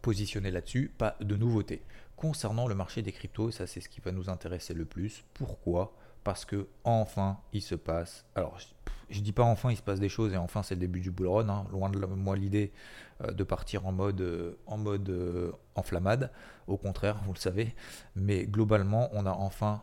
positionné 0.00 0.50
là-dessus, 0.50 0.92
pas 0.96 1.16
de 1.20 1.36
nouveauté. 1.36 1.82
concernant 2.16 2.68
le 2.68 2.74
marché 2.74 3.02
des 3.02 3.10
cryptos, 3.10 3.50
ça 3.50 3.66
c'est 3.66 3.80
ce 3.80 3.88
qui 3.88 4.00
va 4.00 4.12
nous 4.12 4.30
intéresser 4.30 4.74
le 4.74 4.84
plus. 4.84 5.24
Pourquoi? 5.34 5.92
Parce 6.24 6.44
que 6.44 6.68
enfin 6.84 7.38
il 7.52 7.62
se 7.62 7.74
passe. 7.74 8.24
Alors 8.36 8.58
je, 9.08 9.20
dis 9.20 9.32
pas 9.32 9.42
enfin 9.42 9.70
il 9.70 9.76
se 9.76 9.82
passe 9.82 9.98
des 9.98 10.08
choses 10.08 10.32
et 10.32 10.36
enfin 10.36 10.62
c'est 10.62 10.76
le 10.76 10.80
début 10.80 11.00
du 11.00 11.10
bull 11.10 11.26
run. 11.26 11.48
Hein. 11.48 11.66
Loin 11.72 11.90
de 11.90 11.98
moi 12.06 12.36
l'idée 12.36 12.72
euh, 13.22 13.32
de 13.32 13.44
partir 13.44 13.86
en 13.86 13.92
mode 13.92 14.20
euh, 14.20 14.56
en 14.66 14.78
mode 14.78 15.08
euh, 15.10 15.52
enflammade. 15.74 16.30
Au 16.66 16.76
contraire, 16.76 17.20
vous 17.24 17.32
le 17.32 17.38
savez. 17.38 17.74
Mais 18.14 18.46
globalement, 18.46 19.08
on 19.12 19.26
a 19.26 19.32
enfin 19.32 19.82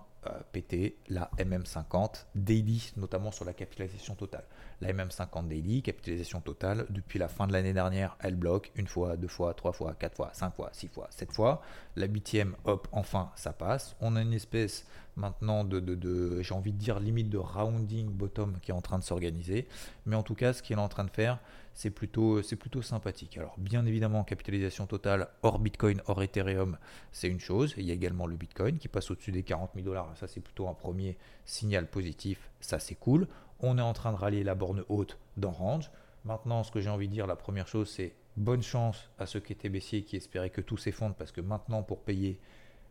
pété 0.52 0.98
la 1.08 1.32
MM50 1.38 2.26
daily, 2.36 2.92
notamment 2.98 3.32
sur 3.32 3.46
la 3.46 3.54
capitalisation 3.54 4.16
totale. 4.16 4.44
La 4.82 4.94
MM50 4.94 5.48
daily, 5.48 5.82
capitalisation 5.82 6.40
totale, 6.40 6.86
depuis 6.90 7.20
la 7.20 7.28
fin 7.28 7.48
de 7.48 7.54
l'année 7.54 7.74
dernière, 7.74 8.16
elle 8.22 8.36
bloque 8.36 8.72
une 8.76 8.88
fois, 8.88 9.18
deux 9.18 9.28
fois, 9.28 9.54
trois 9.54 9.74
fois, 9.74 9.94
quatre 9.94 10.16
fois, 10.16 10.30
cinq 10.34 10.56
fois, 10.56 10.70
six 10.72 10.88
fois, 10.88 11.08
sept 11.12 11.32
fois. 11.34 11.62
La 11.98 12.06
huitième, 12.06 12.56
hop, 12.64 12.88
enfin, 12.94 13.32
ça 13.36 13.52
passe. 13.52 13.96
On 14.00 14.16
a 14.16 14.22
une 14.22 14.34
espèce 14.34 14.86
maintenant 15.18 15.64
de, 15.66 15.80
de, 15.80 16.42
j'ai 16.42 16.54
envie 16.54 16.72
de 16.72 16.78
dire, 16.78 17.00
limite 17.00 17.30
de 17.30 17.38
rounding 17.38 18.10
bottom 18.10 18.58
qui 18.62 18.72
est 18.72 18.74
en 18.74 18.82
train 18.82 18.98
de 18.98 19.04
s'organiser. 19.04 19.68
Mais 20.06 20.16
en 20.16 20.24
tout 20.24 20.36
cas, 20.36 20.54
ce 20.54 20.64
qu'il 20.64 20.78
est 20.78 20.82
en 20.82 20.88
train 20.88 21.04
de 21.04 21.10
faire, 21.10 21.40
c'est 21.74 21.90
plutôt, 21.90 22.42
c'est 22.42 22.56
plutôt 22.56 22.82
sympathique. 22.82 23.38
Alors, 23.38 23.56
bien 23.58 23.86
évidemment, 23.86 24.24
capitalisation 24.24 24.86
totale 24.86 25.28
hors 25.44 25.60
Bitcoin, 25.60 26.02
hors 26.08 26.22
Ethereum, 26.22 26.78
c'est 27.12 27.28
une 27.28 27.40
chose. 27.40 27.74
Il 27.78 27.86
y 27.86 27.92
a 27.92 27.94
également 27.94 28.28
le 28.28 28.36
Bitcoin 28.36 28.78
qui 28.78 28.88
passe 28.88 29.12
au-dessus 29.12 29.32
des 29.32 29.44
40 29.44 29.72
000 29.76 29.86
dollars. 29.86 30.12
Ça, 30.16 30.28
c'est 30.28 30.42
plutôt 30.42 30.68
un 30.68 30.74
premier 30.74 31.18
signal 31.46 31.88
positif. 31.88 32.50
Ça, 32.60 32.80
c'est 32.80 32.96
cool. 32.96 33.28
On 33.60 33.78
est 33.78 33.82
en 33.82 33.94
train 33.94 34.12
de 34.12 34.18
rallier 34.18 34.44
la 34.44 34.56
borne 34.56 34.84
haute 34.90 35.18
dans 35.38 35.52
range. 35.52 35.92
Maintenant, 36.26 36.64
ce 36.64 36.72
que 36.72 36.82
j'ai 36.82 36.90
envie 36.90 37.08
de 37.08 37.14
dire, 37.14 37.28
la 37.28 37.36
première 37.36 37.68
chose, 37.68 37.90
c'est 37.90 38.14
bonne 38.38 38.64
chance 38.64 39.10
à 39.20 39.26
ceux 39.26 39.40
qui 39.40 39.54
étaient 39.54 39.70
baissiers, 39.70 40.04
qui 40.04 40.16
espéraient 40.16 40.50
que 40.50 40.62
tout 40.62 40.78
s'effondre, 40.78 41.16
parce 41.16 41.32
que 41.32 41.42
maintenant, 41.42 41.84
pour 41.84 42.04
payer, 42.04 42.40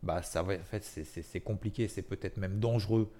bah, 0.03 0.21
ça 0.21 0.43
va, 0.43 0.55
en 0.55 0.63
fait, 0.63 0.83
c'est 0.83 1.41
compliqué, 1.41 1.87
c'est 1.87 2.01
peut-être 2.01 2.37
même 2.37 2.59
dangereux 2.59 3.11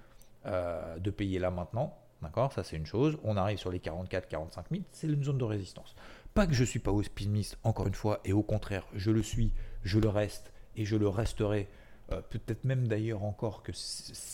euh, 0.46 0.98
de 1.00 1.12
payer 1.12 1.40
là 1.40 1.52
maintenant. 1.52 1.98
D'accord? 2.22 2.52
Ça, 2.52 2.64
c'est 2.64 2.76
une 2.76 2.86
chose. 2.86 3.18
On 3.24 3.38
arrive 3.38 3.58
sur 3.58 3.72
les 3.72 3.80
44, 3.80 4.28
45 4.28 4.66
000, 4.72 4.84
c'est 4.92 5.08
une 5.08 5.24
zone 5.24 5.38
de 5.38 5.44
résistance. 5.44 5.96
Pas 6.34 6.48
que 6.48 6.54
je 6.54 6.62
ne 6.62 6.68
suis 6.68 6.80
pas 6.80 6.92
optimiste, 6.92 7.58
encore 7.64 7.88
une 7.88 7.96
fois, 7.96 8.20
et 8.26 8.34
au 8.34 8.44
contraire, 8.44 8.86
je 8.94 9.12
le 9.12 9.24
suis, 9.24 9.54
je 9.84 10.00
le 10.00 10.10
reste, 10.10 10.52
et 10.76 10.86
je 10.86 10.96
le 10.96 11.08
resterai 11.08 11.70
euh, 12.12 12.22
peut-être 12.22 12.64
même 12.64 12.88
d'ailleurs 12.88 13.24
encore 13.24 13.64
que 13.64 13.72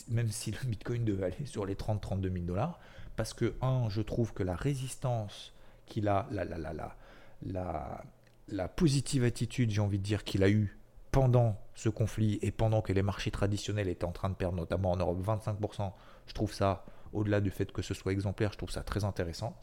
même 0.08 0.28
si 0.28 0.50
le 0.50 0.58
Bitcoin 0.66 1.04
devait 1.04 1.26
aller 1.26 1.46
sur 1.46 1.66
les 1.66 1.74
30-32 1.74 2.32
000 2.32 2.44
dollars, 2.44 2.80
parce 3.16 3.34
que, 3.34 3.54
un, 3.62 3.88
je 3.88 4.02
trouve 4.02 4.32
que 4.32 4.42
la 4.42 4.54
résistance 4.54 5.52
qu'il 5.86 6.08
a, 6.08 6.26
la, 6.30 6.44
la, 6.44 6.58
la, 6.58 6.96
la, 7.42 8.04
la 8.48 8.68
positive 8.68 9.24
attitude, 9.24 9.70
j'ai 9.70 9.80
envie 9.80 9.98
de 9.98 10.04
dire, 10.04 10.24
qu'il 10.24 10.42
a 10.42 10.50
eue 10.50 10.78
pendant 11.10 11.56
ce 11.74 11.88
conflit 11.88 12.38
et 12.42 12.50
pendant 12.50 12.82
que 12.82 12.92
les 12.92 13.02
marchés 13.02 13.30
traditionnels 13.30 13.88
étaient 13.88 14.04
en 14.04 14.12
train 14.12 14.28
de 14.28 14.34
perdre, 14.34 14.56
notamment 14.56 14.92
en 14.92 14.96
Europe, 14.96 15.18
25%, 15.24 15.92
je 16.26 16.34
trouve 16.34 16.52
ça, 16.52 16.84
au-delà 17.12 17.40
du 17.40 17.50
fait 17.50 17.72
que 17.72 17.82
ce 17.82 17.94
soit 17.94 18.12
exemplaire, 18.12 18.52
je 18.52 18.58
trouve 18.58 18.70
ça 18.70 18.82
très 18.82 19.04
intéressant. 19.04 19.56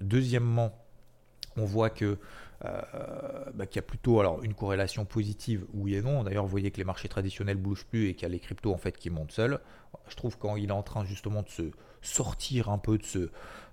Deuxièmement, 0.00 0.72
on 1.56 1.64
voit 1.64 1.90
que 1.90 2.18
euh, 2.64 2.82
bah, 3.54 3.66
qu'il 3.66 3.76
y 3.76 3.78
a 3.78 3.82
plutôt 3.82 4.20
une 4.42 4.54
corrélation 4.54 5.04
positive 5.04 5.64
oui 5.74 5.94
et 5.94 6.02
non. 6.02 6.24
D'ailleurs, 6.24 6.44
vous 6.44 6.50
voyez 6.50 6.70
que 6.70 6.78
les 6.78 6.84
marchés 6.84 7.08
traditionnels 7.08 7.56
bougent 7.56 7.86
plus 7.86 8.08
et 8.08 8.14
qu'il 8.14 8.22
y 8.22 8.26
a 8.26 8.28
les 8.30 8.40
cryptos 8.40 8.72
en 8.72 8.78
fait 8.78 8.98
qui 8.98 9.10
montent 9.10 9.32
seuls. 9.32 9.60
Je 10.08 10.16
trouve 10.16 10.38
quand 10.38 10.56
il 10.56 10.70
est 10.70 10.72
en 10.72 10.82
train 10.82 11.04
justement 11.04 11.42
de 11.42 11.48
se 11.48 11.70
sortir 12.02 12.68
un 12.68 12.78
peu 12.78 12.98
de, 12.98 13.04
ce, 13.04 13.30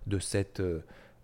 de 0.07 0.19
cette 0.19 0.59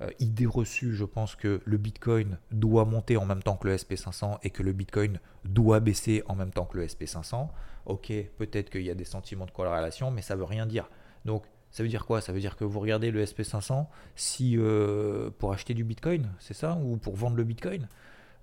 euh, 0.02 0.10
idée 0.20 0.48
reçue, 0.48 0.96
je 0.96 1.06
pense 1.06 1.36
que 1.36 1.62
le 1.64 1.78
Bitcoin 1.78 2.40
doit 2.52 2.86
monter 2.86 3.18
en 3.18 3.26
même 3.26 3.44
temps 3.44 3.56
que 3.56 3.68
le 3.68 3.76
SP500 3.76 4.40
et 4.42 4.50
que 4.50 4.64
le 4.64 4.74
Bitcoin 4.74 5.20
doit 5.46 5.80
baisser 5.80 6.24
en 6.28 6.36
même 6.36 6.52
temps 6.52 6.66
que 6.66 6.78
le 6.78 6.88
SP500. 6.88 7.50
Ok, 7.86 8.12
peut-être 8.38 8.70
qu'il 8.72 8.82
y 8.84 8.90
a 8.90 8.96
des 8.96 9.06
sentiments 9.06 9.46
de 9.46 9.52
corrélation, 9.52 10.10
mais 10.10 10.22
ça 10.24 10.36
veut 10.36 10.44
rien 10.44 10.66
dire. 10.66 10.90
Donc, 11.26 11.44
ça 11.72 11.84
veut 11.84 11.90
dire 11.90 12.06
quoi? 12.06 12.22
Ça 12.22 12.34
veut 12.34 12.40
dire 12.40 12.58
que 12.58 12.66
vous 12.66 12.80
regardez 12.80 13.12
le 13.12 13.24
SP500 13.24 13.88
si, 14.16 14.58
euh, 14.58 15.30
pour 15.40 15.54
acheter 15.54 15.74
du 15.74 15.84
Bitcoin, 15.84 16.30
c'est 16.40 16.54
ça? 16.54 16.76
Ou 16.76 16.98
pour 16.98 17.16
vendre 17.16 17.38
le 17.38 17.44
Bitcoin? 17.44 17.88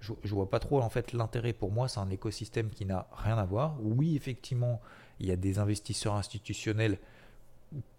Je, 0.01 0.13
ne 0.13 0.29
vois 0.29 0.49
pas 0.49 0.61
trop 0.61 0.81
en 0.81 0.89
fait 0.89 1.13
l'intérêt 1.13 1.53
pour 1.53 1.71
moi, 1.71 1.89
c'est 1.89 2.01
un 2.01 2.09
écosystème 2.11 2.71
qui 2.71 2.87
n'a 2.87 3.07
rien 3.13 3.37
à 3.37 3.45
voir. 3.45 3.77
Oui, 3.81 4.17
effectivement, 4.17 4.81
il 5.21 5.27
y 5.27 5.33
a 5.33 5.37
des 5.37 5.59
investisseurs 5.59 6.15
institutionnels. 6.15 6.99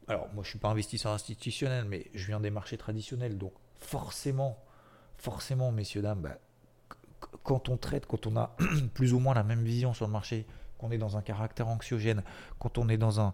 Alors 0.08 0.28
moi 0.34 0.44
je 0.44 0.50
suis 0.50 0.60
pas 0.60 0.70
investisseur 0.70 1.12
institutionnel, 1.12 1.86
mais 1.86 2.08
je 2.16 2.26
viens 2.26 2.40
des 2.40 2.50
marchés 2.50 2.78
traditionnels, 2.78 3.38
donc 3.38 3.54
forcément, 3.78 4.58
forcément, 5.18 5.72
messieurs 5.72 6.02
dames, 6.02 6.22
bah, 6.22 6.38
quand 7.44 7.70
on 7.70 7.78
traite, 7.78 8.08
quand 8.08 8.26
on 8.26 8.36
a 8.36 8.56
plus 8.96 9.14
ou 9.14 9.20
moins 9.20 9.36
la 9.36 9.44
même 9.44 9.64
vision 9.64 9.94
sur 9.94 10.08
le 10.08 10.12
marché, 10.12 10.48
qu'on 10.80 10.92
est 10.92 10.98
dans 10.98 11.18
un 11.18 11.22
caractère 11.22 11.68
anxiogène, 11.68 12.24
quand 12.58 12.78
on 12.78 12.90
est 12.90 12.98
dans 12.98 13.20
un, 13.20 13.34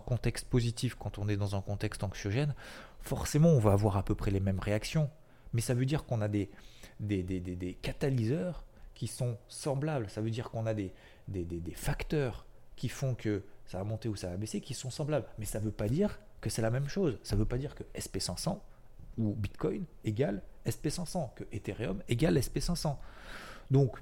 contexte 0.00 0.48
positif, 0.48 0.96
quand 0.96 1.18
on 1.18 1.28
est 1.28 1.36
dans 1.36 1.54
un 1.54 1.60
contexte 1.60 2.02
anxiogène, 2.02 2.54
forcément 3.00 3.50
on 3.50 3.60
va 3.60 3.72
avoir 3.72 3.96
à 3.96 4.04
peu 4.04 4.14
près 4.14 4.30
les 4.30 4.40
mêmes 4.40 4.58
réactions. 4.58 5.10
Mais 5.52 5.60
ça 5.60 5.74
veut 5.74 5.86
dire 5.86 6.04
qu'on 6.04 6.20
a 6.20 6.28
des, 6.28 6.50
catalyseurs 7.82 8.64
qui 8.94 9.06
sont 9.06 9.36
semblables. 9.46 10.10
Ça 10.10 10.20
veut 10.20 10.30
dire 10.30 10.50
qu'on 10.50 10.66
a 10.66 10.74
des, 10.74 10.92
des, 11.28 11.74
facteurs 11.74 12.46
qui 12.74 12.88
font 12.88 13.14
que 13.14 13.44
ça 13.66 13.78
va 13.78 13.84
monter 13.84 14.08
ou 14.08 14.16
ça 14.16 14.30
va 14.30 14.36
baisser, 14.36 14.60
qui 14.60 14.74
sont 14.74 14.90
semblables. 14.90 15.26
Mais 15.38 15.44
ça 15.44 15.60
ne 15.60 15.66
veut 15.66 15.72
pas 15.72 15.88
dire 15.88 16.18
que 16.40 16.50
c'est 16.50 16.62
la 16.62 16.70
même 16.70 16.88
chose. 16.88 17.18
Ça 17.22 17.36
ne 17.36 17.40
veut 17.40 17.46
pas 17.46 17.58
dire 17.58 17.74
que 17.74 17.84
SP500 17.94 18.58
ou 19.18 19.34
Bitcoin 19.34 19.84
égale 20.04 20.42
SP500, 20.66 21.34
que 21.34 21.44
Ethereum 21.52 22.02
égale 22.08 22.38
SP500. 22.38 22.96
Donc, 23.70 23.96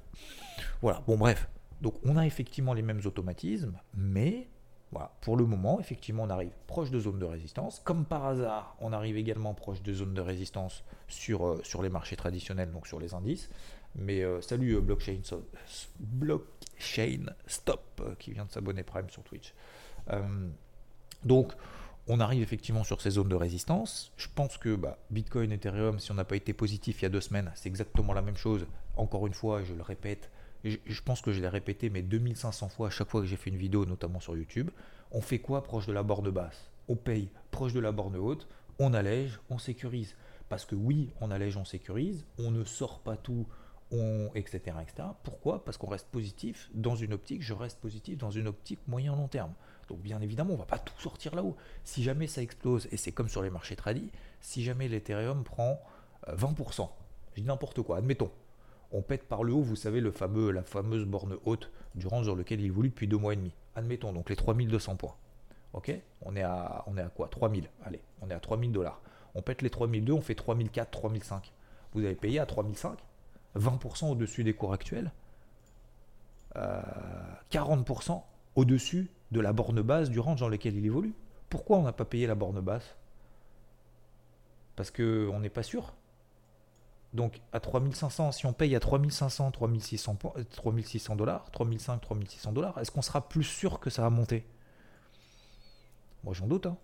voilà, 0.80 1.02
bon 1.06 1.16
bref. 1.16 1.48
Donc 1.84 1.96
on 2.02 2.16
a 2.16 2.26
effectivement 2.26 2.72
les 2.72 2.80
mêmes 2.80 3.02
automatismes, 3.04 3.78
mais 3.94 4.48
pour 5.20 5.36
le 5.36 5.44
moment, 5.44 5.80
effectivement, 5.80 6.22
on 6.22 6.30
arrive 6.30 6.52
proche 6.66 6.90
de 6.90 6.98
zones 6.98 7.18
de 7.18 7.26
résistance. 7.26 7.82
Comme 7.84 8.06
par 8.06 8.24
hasard, 8.24 8.74
on 8.80 8.94
arrive 8.94 9.18
également 9.18 9.52
proche 9.52 9.82
de 9.82 9.92
zones 9.92 10.14
de 10.14 10.20
résistance 10.22 10.82
sur, 11.08 11.46
euh, 11.46 11.62
les 11.82 11.90
marchés 11.90 12.16
traditionnels, 12.16 12.72
donc 12.72 12.86
sur 12.86 12.98
les 12.98 13.12
indices. 13.12 13.50
Mais 13.96 14.22
euh, 14.22 14.40
salut 14.40 14.76
euh, 14.76 14.80
blockchain, 14.80 15.18
blockchain 16.00 17.26
Stop 17.46 18.16
qui 18.18 18.32
vient 18.32 18.46
de 18.46 18.50
s'abonner 18.50 18.82
Prime 18.82 19.10
sur 19.10 19.22
Twitch. 19.22 19.52
donc 21.22 21.52
on 22.06 22.20
arrive 22.20 22.42
effectivement 22.42 22.84
sur 22.84 23.02
ces 23.02 23.10
zones 23.10 23.28
de 23.28 23.34
résistance. 23.34 24.10
Je 24.16 24.28
pense 24.34 24.56
que 24.56 24.74
bah, 24.74 24.96
Bitcoin, 25.10 25.52
Ethereum, 25.52 25.98
si 25.98 26.10
on 26.12 26.14
n'a 26.14 26.24
pas 26.24 26.36
été 26.36 26.54
positif 26.54 27.02
il 27.02 27.04
y 27.04 27.06
a 27.06 27.10
deux 27.10 27.20
semaines, 27.20 27.52
c'est 27.54 27.68
exactement 27.68 28.14
la 28.14 28.22
même 28.22 28.36
chose. 28.36 28.66
Encore 28.96 29.26
une 29.26 29.34
fois, 29.34 29.62
je 29.64 29.74
le 29.74 29.82
répète, 29.82 30.30
je, 30.64 31.02
pense 31.02 31.21
que 31.21 31.33
je 31.33 31.40
l'ai 31.40 31.49
répété, 31.49 31.90
mais 31.90 32.02
2500 32.02 32.68
fois 32.68 32.88
à 32.88 32.90
chaque 32.90 33.09
fois 33.09 33.21
que 33.21 33.26
j'ai 33.26 33.37
fait 33.37 33.50
une 33.50 33.56
vidéo, 33.56 33.85
notamment 33.85 34.21
sur 34.21 34.37
YouTube. 34.37 34.71
On 35.11 35.21
fait 35.21 35.38
quoi 35.38 35.62
proche 35.62 35.87
de 35.87 35.92
la 35.92 36.02
borne 36.02 36.30
basse? 36.30 36.71
On 36.88 36.97
paye 36.97 37.30
proche 37.50 37.73
de 37.73 37.80
la 37.80 37.92
borne 37.92 38.16
haute, 38.16 38.49
on 38.78 38.94
allège, 38.94 39.38
on 39.50 39.59
sécurise. 39.59 40.14
Parce 40.49 40.64
que 40.64 40.75
oui, 40.75 41.11
on 41.21 41.30
allège, 41.30 41.56
on 41.56 41.64
sécurise, 41.64 42.25
on 42.38 42.50
ne 42.50 42.64
sort 42.64 43.00
pas 43.00 43.16
tout 43.16 43.47
etc., 44.35 44.76
etc. 44.83 45.09
Pourquoi? 45.23 45.64
Parce 45.64 45.76
qu'on 45.76 45.87
reste 45.87 46.09
positif 46.09 46.71
dans 46.75 46.97
une 46.97 47.12
optique, 47.12 47.42
je 47.42 47.52
reste 47.52 47.80
positif 47.80 48.18
dans 48.18 48.30
une 48.30 48.49
optique 48.49 48.80
moyen-long 48.88 49.28
terme. 49.28 49.52
Donc 49.88 50.00
bien 50.00 50.21
évidemment, 50.21 50.50
on 50.50 50.54
ne 50.54 50.61
va 50.61 50.66
pas 50.66 50.78
tout 50.78 50.99
sortir 50.99 51.35
là-haut. 51.35 51.56
Si 51.85 52.02
jamais 52.02 52.26
ça 52.26 52.42
explose, 52.42 52.88
et 52.90 52.97
c'est 52.97 53.12
comme 53.12 53.28
sur 53.28 53.42
les 53.42 53.50
marchés 53.50 53.76
tradis, 53.76 54.11
si 54.40 54.64
jamais 54.64 54.88
l'Ethereum 54.88 55.44
prend 55.44 55.80
20%, 56.28 56.83
euh, 56.83 56.87
je 57.35 57.40
dis 57.40 57.47
n'importe 57.47 57.83
quoi, 57.83 57.99
admettons, 57.99 58.30
on 58.94 59.02
pète 59.02 59.28
par 59.28 59.42
le 59.42 59.52
haut, 59.52 59.60
vous 59.60 59.76
savez, 59.76 60.00
le 60.00 60.12
fameux, 60.12 60.52
la 60.52 60.62
fameuse 60.62 61.04
borne 61.04 61.36
haute 61.44 61.70
du 61.96 62.06
range 62.06 62.26
sur 62.26 62.36
lequel 62.36 62.60
il 62.60 62.66
évolue 62.66 62.90
depuis 62.90 63.08
deux 63.08 63.18
mois 63.18 63.32
et 63.32 63.36
demi. 63.36 63.52
Admettons, 63.74 64.12
donc 64.12 64.30
les 64.30 64.36
3200 64.36 64.96
points. 64.96 65.16
Ok? 65.72 65.92
On 66.22 66.36
est, 66.36 66.42
à, 66.42 66.84
on 66.86 66.96
est 66.96 67.02
à 67.02 67.08
quoi? 67.08 67.26
3000. 67.26 67.68
Allez, 67.84 68.00
on 68.22 68.30
est 68.30 68.34
à 68.34 68.40
3000 68.40 68.70
dollars. 68.70 69.02
On 69.34 69.42
pète 69.42 69.62
les 69.62 69.70
3002, 69.70 70.12
on 70.12 70.20
fait 70.20 70.36
3004, 70.36 70.90
3005. 70.92 71.52
Vous 71.92 72.04
avez 72.04 72.14
payé 72.14 72.38
à 72.38 72.46
3005 72.46 72.98
20% 73.56 74.10
au-dessus 74.10 74.44
des 74.44 74.54
cours 74.54 74.72
actuels, 74.72 75.12
40% 76.56 76.56
euh, 76.56 78.14
au-dessus 78.56 79.10
de 79.30 79.40
la 79.40 79.52
borne 79.52 79.80
basse 79.82 80.10
du 80.10 80.20
range 80.20 80.40
dans 80.40 80.48
lequel 80.48 80.76
il 80.76 80.86
évolue. 80.86 81.14
Pourquoi 81.50 81.78
on 81.78 81.82
n'a 81.82 81.92
pas 81.92 82.04
payé 82.04 82.26
la 82.26 82.34
borne 82.34 82.60
basse? 82.60 82.96
Parce 84.76 84.90
qu'on 84.90 85.38
n'est 85.40 85.50
pas 85.50 85.62
sûr. 85.62 85.94
Donc 87.14 87.40
à 87.52 87.61
3500, 87.61 88.33
si 88.33 88.44
on 88.47 88.52
paye 88.52 88.75
à 88.75 88.80
3500, 88.80 89.52
3600, 89.52 90.18
3600 90.50 91.16
dollars, 91.16 91.50
3500, 91.52 91.99
3600 91.99 92.52
dollars, 92.52 92.78
est-ce 92.78 92.90
qu'on 92.90 93.02
sera 93.02 93.28
plus 93.28 93.44
sûr 93.44 93.78
que 93.78 93.88
ça 93.88 94.02
va 94.02 94.11
monter? 94.11 94.44
Moi 96.25 96.35
j'en 96.35 96.47
doute. 96.47 96.66
Hein. 96.66 96.76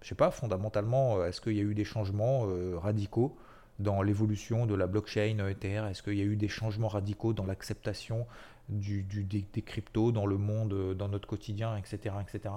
Je 0.00 0.08
sais 0.08 0.14
pas, 0.14 0.30
fondamentalement, 0.30 1.16
euh, 1.16 1.28
est-ce 1.28 1.40
qu'il 1.40 1.54
y 1.54 1.60
a 1.60 1.62
eu 1.62 1.74
des 1.74 1.84
changements 1.84 2.46
euh, 2.46 2.78
radicaux 2.78 3.36
dans 3.78 4.02
l'évolution 4.02 4.66
de 4.66 4.74
la 4.74 4.86
blockchain 4.86 5.38
Ether 5.48 5.86
Est-ce 5.90 6.02
qu'il 6.02 6.18
y 6.18 6.20
a 6.20 6.24
eu 6.24 6.36
des 6.36 6.48
changements 6.48 6.88
radicaux 6.88 7.32
dans 7.32 7.46
l'acceptation 7.46 8.26
des, 8.68 9.62
cryptos 9.64 10.12
dans 10.12 10.26
le 10.26 10.36
monde, 10.36 10.72
euh, 10.72 10.94
dans 10.94 11.08
notre 11.08 11.26
quotidien, 11.26 11.76
etc. 11.76 12.14
etc. 12.20 12.54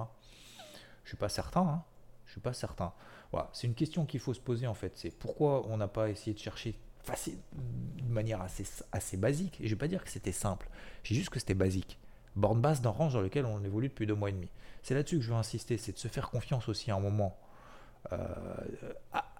Je 1.02 1.08
suis 1.08 1.16
pas 1.16 1.28
certain. 1.28 1.62
Hein 1.62 1.82
je 2.28 2.32
suis 2.32 2.40
pas 2.40 2.52
certain. 2.52 2.92
Voilà, 3.32 3.48
c'est 3.52 3.66
une 3.66 3.74
question 3.74 4.04
qu'il 4.04 4.20
faut 4.20 4.34
se 4.34 4.40
poser 4.40 4.66
en 4.66 4.74
fait. 4.74 4.92
C'est 4.96 5.10
pourquoi 5.10 5.66
on 5.66 5.78
n'a 5.78 5.88
pas 5.88 6.10
essayé 6.10 6.34
de 6.34 6.38
chercher 6.38 6.78
de 7.12 8.12
manière 8.12 8.40
assez, 8.42 9.16
basique. 9.16 9.60
Et 9.60 9.64
je 9.64 9.74
vais 9.74 9.78
pas 9.78 9.88
dire 9.88 10.04
que 10.04 10.10
c'était 10.10 10.32
simple. 10.32 10.68
J'ai 11.02 11.14
juste 11.14 11.30
que 11.30 11.38
c'était 11.38 11.54
basique. 11.54 11.98
Borne 12.36 12.60
basse 12.60 12.80
d'un 12.80 12.90
range 12.90 13.14
dans 13.14 13.20
lequel 13.20 13.46
on 13.46 13.62
évolue 13.64 13.88
depuis 13.88 14.06
deux 14.06 14.14
mois 14.14 14.30
et 14.30 14.32
demi. 14.32 14.48
C'est 14.82 14.94
là-dessus 14.94 15.18
que 15.18 15.22
je 15.24 15.30
veux 15.30 15.36
insister, 15.36 15.76
c'est 15.76 15.92
de 15.92 15.98
se 15.98 16.08
faire 16.08 16.30
confiance 16.30 16.68
aussi 16.68 16.90
à 16.90 16.96
un 16.96 17.00
moment. 17.00 17.36
Euh, 18.12 18.26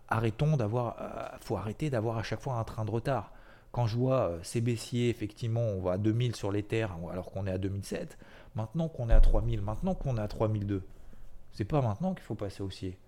arrêtons 0.09 0.57
d'avoir, 0.57 0.97
euh, 1.01 1.37
faut 1.41 1.57
arrêter 1.57 1.91
d'avoir 1.91 2.19
à 2.19 2.23
chaque 2.23 2.41
fois 2.41 2.55
un 2.55 2.65
train 2.65 2.85
de 2.85 2.91
retard. 2.91 3.33
Quand 3.71 3.87
je 3.87 3.97
vois 3.97 4.29
euh, 4.29 4.39
ces 4.43 4.61
baissiers, 4.61 5.11
effectivement, 5.11 5.61
on 5.61 5.81
va 5.81 5.93
à 5.93 5.99
2000 5.99 6.35
sur 6.35 6.51
les 6.51 6.63
terres 6.63 6.97
alors 7.11 7.31
qu'on 7.31 7.47
est 7.47 7.53
à 7.53 7.59
2007. 7.59 8.19
Maintenant 8.55 8.89
qu'on 8.89 9.11
est 9.11 9.15
à 9.15 9.21
3000, 9.21 9.61
maintenant 9.61 9.95
qu'on 9.95 10.17
est 10.17 10.21
à 10.21 10.29
3002, 10.29 10.83
c'est 11.53 11.65
pas 11.65 11.81
maintenant 11.81 12.15
qu'il 12.15 12.25
faut 12.25 12.35
passer 12.35 12.63
haussier. 12.63 12.99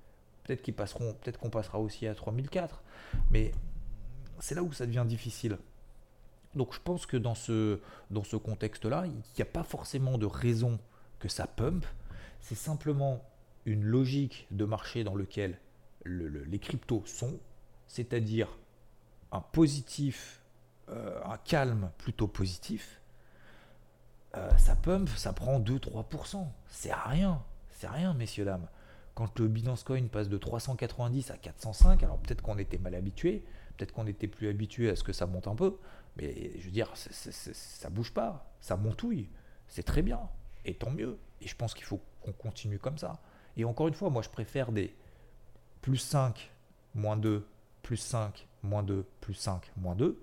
Peut-être 0.45 0.62
qu'ils 0.62 0.75
passeront, 0.75 1.14
peut-être 1.14 1.38
qu'on 1.38 1.50
passera 1.50 1.79
aussi 1.79 2.07
à 2.07 2.14
3004. 2.14 2.83
Mais 3.31 3.52
c'est 4.40 4.54
là 4.54 4.62
où 4.62 4.73
ça 4.73 4.87
devient 4.87 5.04
difficile. 5.06 5.59
Donc 6.54 6.75
je 6.75 6.80
pense 6.80 7.06
que 7.06 7.16
dans 7.16 7.35
ce, 7.35 7.78
contexte-là, 8.37 9.04
il 9.06 9.12
n'y 9.37 9.42
a 9.42 9.47
pas 9.47 9.62
forcément 9.62 10.18
de 10.18 10.26
raison 10.26 10.78
que 11.18 11.28
ça 11.28 11.47
pump. 11.47 11.87
C'est 12.40 12.56
simplement 12.56 13.23
une 13.66 13.85
logique 13.85 14.47
de 14.50 14.64
marché 14.64 15.04
dans 15.04 15.14
lequel 15.14 15.59
les 16.04 16.59
cryptos 16.59 17.02
sont, 17.06 17.38
c'est-à-dire 17.87 18.49
un 19.32 19.40
positif, 19.40 20.40
euh, 20.88 21.20
un 21.25 21.37
calme 21.37 21.90
plutôt 21.99 22.26
positif. 22.26 23.00
Euh, 24.37 24.56
ça 24.56 24.75
pump, 24.76 25.09
ça 25.11 25.32
prend 25.32 25.61
2-3%. 25.61 26.47
C'est 26.68 26.94
rien, 26.94 27.42
c'est 27.70 27.88
rien, 27.88 28.14
messieurs, 28.14 28.44
dames. 28.44 28.66
Quand 29.14 29.38
le 29.38 29.49
Binance 29.49 29.85
Coin 29.85 30.06
passe 30.06 30.28
de 30.28 30.38
390 30.38 31.30
à 31.30 31.37
405, 31.37 32.02
alors 32.02 32.18
peut-être 32.18 32.42
qu'on 32.42 32.59
était 32.59 32.78
mal 32.78 32.94
habitué, 32.94 33.44
peut-être 33.81 33.93
qu'on 33.93 34.07
était 34.07 34.29
plus 34.29 34.49
habitué 34.49 34.91
à 34.91 34.97
ce 34.97 35.03
que 35.03 35.15
ça 35.15 35.27
monte 35.27 35.49
un 35.49 35.55
peu, 35.55 35.79
mais 36.17 36.53
je 36.59 36.65
veux 36.67 36.71
dire, 36.71 36.91
ça 36.95 37.89
bouge 37.89 38.13
pas, 38.13 38.53
ça 38.61 38.77
montouille, 38.77 39.31
c'est 39.69 39.83
très 39.83 40.03
bien, 40.03 40.21
et 40.67 40.75
tant 40.75 40.91
mieux. 40.91 41.19
Et 41.41 41.49
je 41.49 41.57
pense 41.57 41.73
qu'il 41.73 41.87
faut 41.87 42.03
qu'on 42.21 42.33
continue 42.33 42.79
comme 42.79 42.99
ça. 42.99 43.23
Et 43.57 43.65
encore 43.65 43.89
une 43.89 43.95
fois, 43.95 44.11
moi 44.11 44.21
je 44.21 44.29
préfère 44.29 44.71
des 44.71 44.95
plus 45.81 45.97
5, 45.97 46.53
moins 46.95 47.17
2, 47.17 47.47
plus 47.83 47.97
5, 47.97 48.47
moins 48.63 48.83
2, 48.83 49.07
plus 49.23 49.33
5, 49.33 49.73
moins 49.79 49.95
2, 49.95 50.23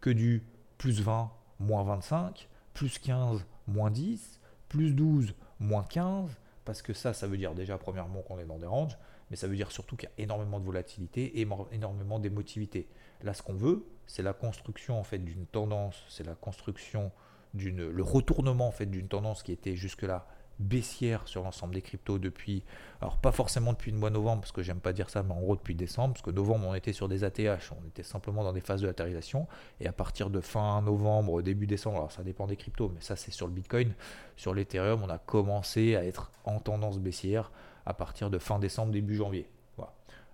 que 0.00 0.08
du 0.08 0.42
plus 0.78 1.02
20, 1.02 1.30
moins 1.60 1.82
25, 1.82 2.48
plus 2.72 2.98
15, 2.98 3.44
moins 3.66 3.90
10, 3.90 4.40
plus 4.70 4.92
12, 4.92 5.34
moins 5.60 5.84
15, 5.84 6.30
parce 6.64 6.80
que 6.80 6.94
ça, 6.94 7.12
ça 7.12 7.26
veut 7.26 7.36
dire 7.36 7.54
déjà 7.54 7.76
premièrement 7.76 8.22
qu'on 8.22 8.38
est 8.38 8.46
dans 8.46 8.58
des 8.58 8.66
ranges, 8.66 8.96
mais 9.30 9.36
ça 9.36 9.46
veut 9.46 9.56
dire 9.56 9.70
surtout 9.70 9.96
qu'il 9.96 10.08
y 10.08 10.20
a 10.20 10.22
énormément 10.22 10.60
de 10.60 10.64
volatilité 10.64 11.40
et 11.40 11.48
énormément 11.72 12.18
d'émotivité. 12.18 12.88
Là, 13.22 13.34
ce 13.34 13.42
qu'on 13.42 13.54
veut, 13.54 13.86
c'est 14.06 14.22
la 14.22 14.32
construction 14.32 14.98
en 14.98 15.04
fait 15.04 15.18
d'une 15.18 15.46
tendance, 15.46 16.04
c'est 16.08 16.24
la 16.24 16.34
construction 16.34 17.10
d'une, 17.54 17.88
le 17.88 18.02
retournement 18.02 18.68
en 18.68 18.84
d'une 18.84 19.08
tendance 19.08 19.42
qui 19.42 19.52
était 19.52 19.76
jusque-là 19.76 20.26
baissière 20.58 21.26
sur 21.26 21.42
l'ensemble 21.42 21.74
des 21.74 21.82
cryptos 21.82 22.18
depuis, 22.18 22.62
alors 23.00 23.18
pas 23.18 23.32
forcément 23.32 23.72
depuis 23.72 23.90
le 23.90 23.98
mois 23.98 24.10
de 24.10 24.14
novembre, 24.14 24.42
parce 24.42 24.52
que 24.52 24.62
j'aime 24.62 24.80
pas 24.80 24.92
dire 24.92 25.10
ça, 25.10 25.22
mais 25.22 25.32
en 25.32 25.40
gros 25.40 25.56
depuis 25.56 25.74
décembre, 25.74 26.14
parce 26.14 26.22
que 26.22 26.30
novembre 26.30 26.66
on 26.68 26.74
était 26.74 26.92
sur 26.92 27.08
des 27.08 27.24
ATH, 27.24 27.72
on 27.72 27.86
était 27.88 28.02
simplement 28.02 28.44
dans 28.44 28.52
des 28.52 28.60
phases 28.60 28.80
de 28.80 28.86
latérisation, 28.86 29.46
et 29.80 29.86
à 29.86 29.92
partir 29.92 30.30
de 30.30 30.40
fin 30.40 30.80
novembre, 30.82 31.42
début 31.42 31.66
décembre, 31.66 31.98
alors 31.98 32.12
ça 32.12 32.22
dépend 32.22 32.46
des 32.46 32.56
cryptos, 32.56 32.90
mais 32.94 33.00
ça 33.00 33.16
c'est 33.16 33.32
sur 33.32 33.46
le 33.46 33.52
Bitcoin, 33.52 33.94
sur 34.36 34.54
l'Ethereum, 34.54 35.02
on 35.02 35.08
a 35.08 35.18
commencé 35.18 35.96
à 35.96 36.04
être 36.04 36.30
en 36.44 36.60
tendance 36.60 36.98
baissière 36.98 37.50
à 37.86 37.94
partir 37.94 38.30
de 38.30 38.38
fin 38.38 38.58
décembre, 38.58 38.92
début 38.92 39.16
janvier. 39.16 39.48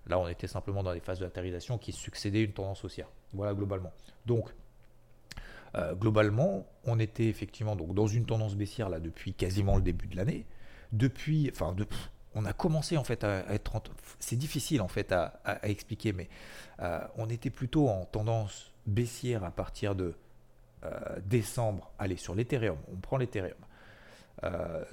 Là 0.07 0.17
on 0.17 0.27
était 0.27 0.47
simplement 0.47 0.81
dans 0.81 0.93
des 0.93 0.99
phases 0.99 1.19
de 1.19 1.77
qui 1.77 1.91
succédaient 1.91 2.43
une 2.43 2.53
tendance 2.53 2.83
haussière. 2.83 3.07
Voilà 3.33 3.53
globalement. 3.53 3.91
Donc 4.25 4.51
euh, 5.75 5.93
globalement, 5.95 6.65
on 6.83 6.99
était 6.99 7.27
effectivement 7.27 7.75
dans 7.75 8.07
une 8.07 8.25
tendance 8.25 8.55
baissière 8.55 8.89
là 8.89 8.99
depuis 8.99 9.33
quasiment 9.33 9.77
le 9.77 9.81
début 9.81 10.07
de 10.07 10.17
l'année. 10.17 10.45
Depuis, 10.91 11.49
enfin, 11.53 11.73
on 12.35 12.45
a 12.45 12.53
commencé 12.53 12.97
en 12.97 13.03
fait 13.03 13.23
à, 13.23 13.45
être, 13.53 13.81
c'est 14.19 14.35
difficile 14.35 14.81
en 14.81 14.89
fait 14.89 15.11
à, 15.13 15.39
expliquer, 15.63 16.11
mais 16.11 16.27
euh, 16.81 16.99
on 17.15 17.29
était 17.29 17.49
plutôt 17.49 17.87
en 17.87 18.05
tendance 18.05 18.73
baissière 18.85 19.43
à 19.43 19.51
partir 19.51 19.95
de 19.95 20.15
euh, 20.83 21.19
décembre. 21.25 21.91
Allez 21.99 22.17
sur 22.17 22.35
l'Ethereum, 22.35 22.77
on 22.91 22.97
prend 22.97 23.17
l'Ethereum 23.17 23.53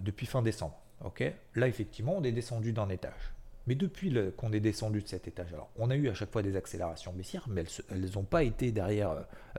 depuis 0.00 0.26
fin 0.26 0.42
décembre. 0.42 0.78
Ok, 1.04 1.22
là 1.54 1.68
effectivement, 1.68 2.14
on 2.16 2.24
est 2.24 2.32
descendu 2.32 2.72
d'un 2.72 2.88
étage. 2.88 3.32
Mais 3.66 3.74
depuis 3.74 4.14
qu'on 4.36 4.52
est 4.52 4.60
descendu 4.60 5.02
de 5.02 5.08
cet 5.08 5.28
étage, 5.28 5.52
alors 5.52 5.68
on 5.76 5.90
a 5.90 5.94
eu 5.94 6.08
à 6.08 6.14
chaque 6.14 6.32
fois 6.32 6.42
des 6.42 6.56
accélérations 6.56 7.12
baissières, 7.12 7.44
mais 7.48 7.64
elles 7.90 8.10
n'ont 8.14 8.24
pas 8.24 8.42
été 8.42 8.72
derrière 8.72 9.10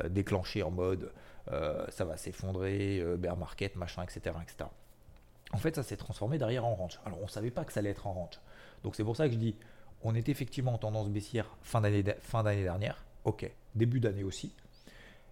euh, 0.02 0.10
déclenchées 0.10 0.63
en 0.63 0.71
mode 0.71 1.12
euh, 1.52 1.86
ça 1.89 2.06
va 2.06 2.17
s'effondrer, 2.17 2.99
euh, 2.99 3.17
bear 3.17 3.38
market, 3.38 3.75
machin, 3.75 4.04
etc.. 4.04 4.36
En 5.52 5.58
fait, 5.58 5.75
ça 5.75 5.84
s'est 5.84 5.97
transformé 5.97 6.38
derrière 6.38 6.65
en 6.65 6.75
range. 6.75 6.99
Alors 7.06 7.19
on 7.19 7.25
ne 7.25 7.30
savait 7.30 7.52
pas 7.52 7.65
que 7.65 7.73
ça 7.73 7.80
allait 7.80 7.89
être 7.89 8.08
en 8.08 8.13
range. 8.13 8.39
Donc 8.84 8.95
c'est 8.95 9.04
pour 9.04 9.15
ça 9.15 9.28
que 9.28 9.34
je 9.34 9.39
dis, 9.39 9.56
on 10.04 10.15
était 10.15 10.32
effectivement 10.32 10.73
en 10.73 10.78
tendance 10.78 11.10
baissière 11.10 11.58
fin 11.62 11.82
d'année 11.82 12.04
dernière, 12.63 13.06
ok, 13.25 13.52
début 13.75 13.99
d'année 13.99 14.23
aussi. 14.23 14.54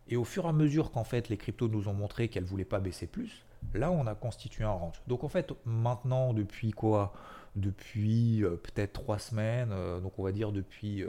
Et 0.09 0.15
au 0.15 0.23
fur 0.23 0.45
et 0.45 0.49
à 0.49 0.53
mesure 0.53 0.91
qu'en 0.91 1.03
fait 1.03 1.29
les 1.29 1.37
cryptos 1.37 1.67
nous 1.67 1.87
ont 1.87 1.93
montré 1.93 2.29
qu'elles 2.29 2.43
ne 2.43 2.49
voulaient 2.49 2.65
pas 2.65 2.79
baisser 2.79 3.07
plus, 3.07 3.43
là 3.73 3.91
on 3.91 4.07
a 4.07 4.15
constitué 4.15 4.63
un 4.63 4.71
range. 4.71 5.01
Donc 5.07 5.23
en 5.23 5.29
fait 5.29 5.53
maintenant 5.65 6.33
depuis 6.33 6.71
quoi? 6.71 7.13
Depuis 7.55 8.43
euh, 8.43 8.51
peut-être 8.55 8.93
trois 8.93 9.17
semaines, 9.17 9.71
euh, 9.71 9.99
donc 9.99 10.19
on 10.19 10.23
va 10.23 10.31
dire 10.31 10.51
depuis 10.51 11.03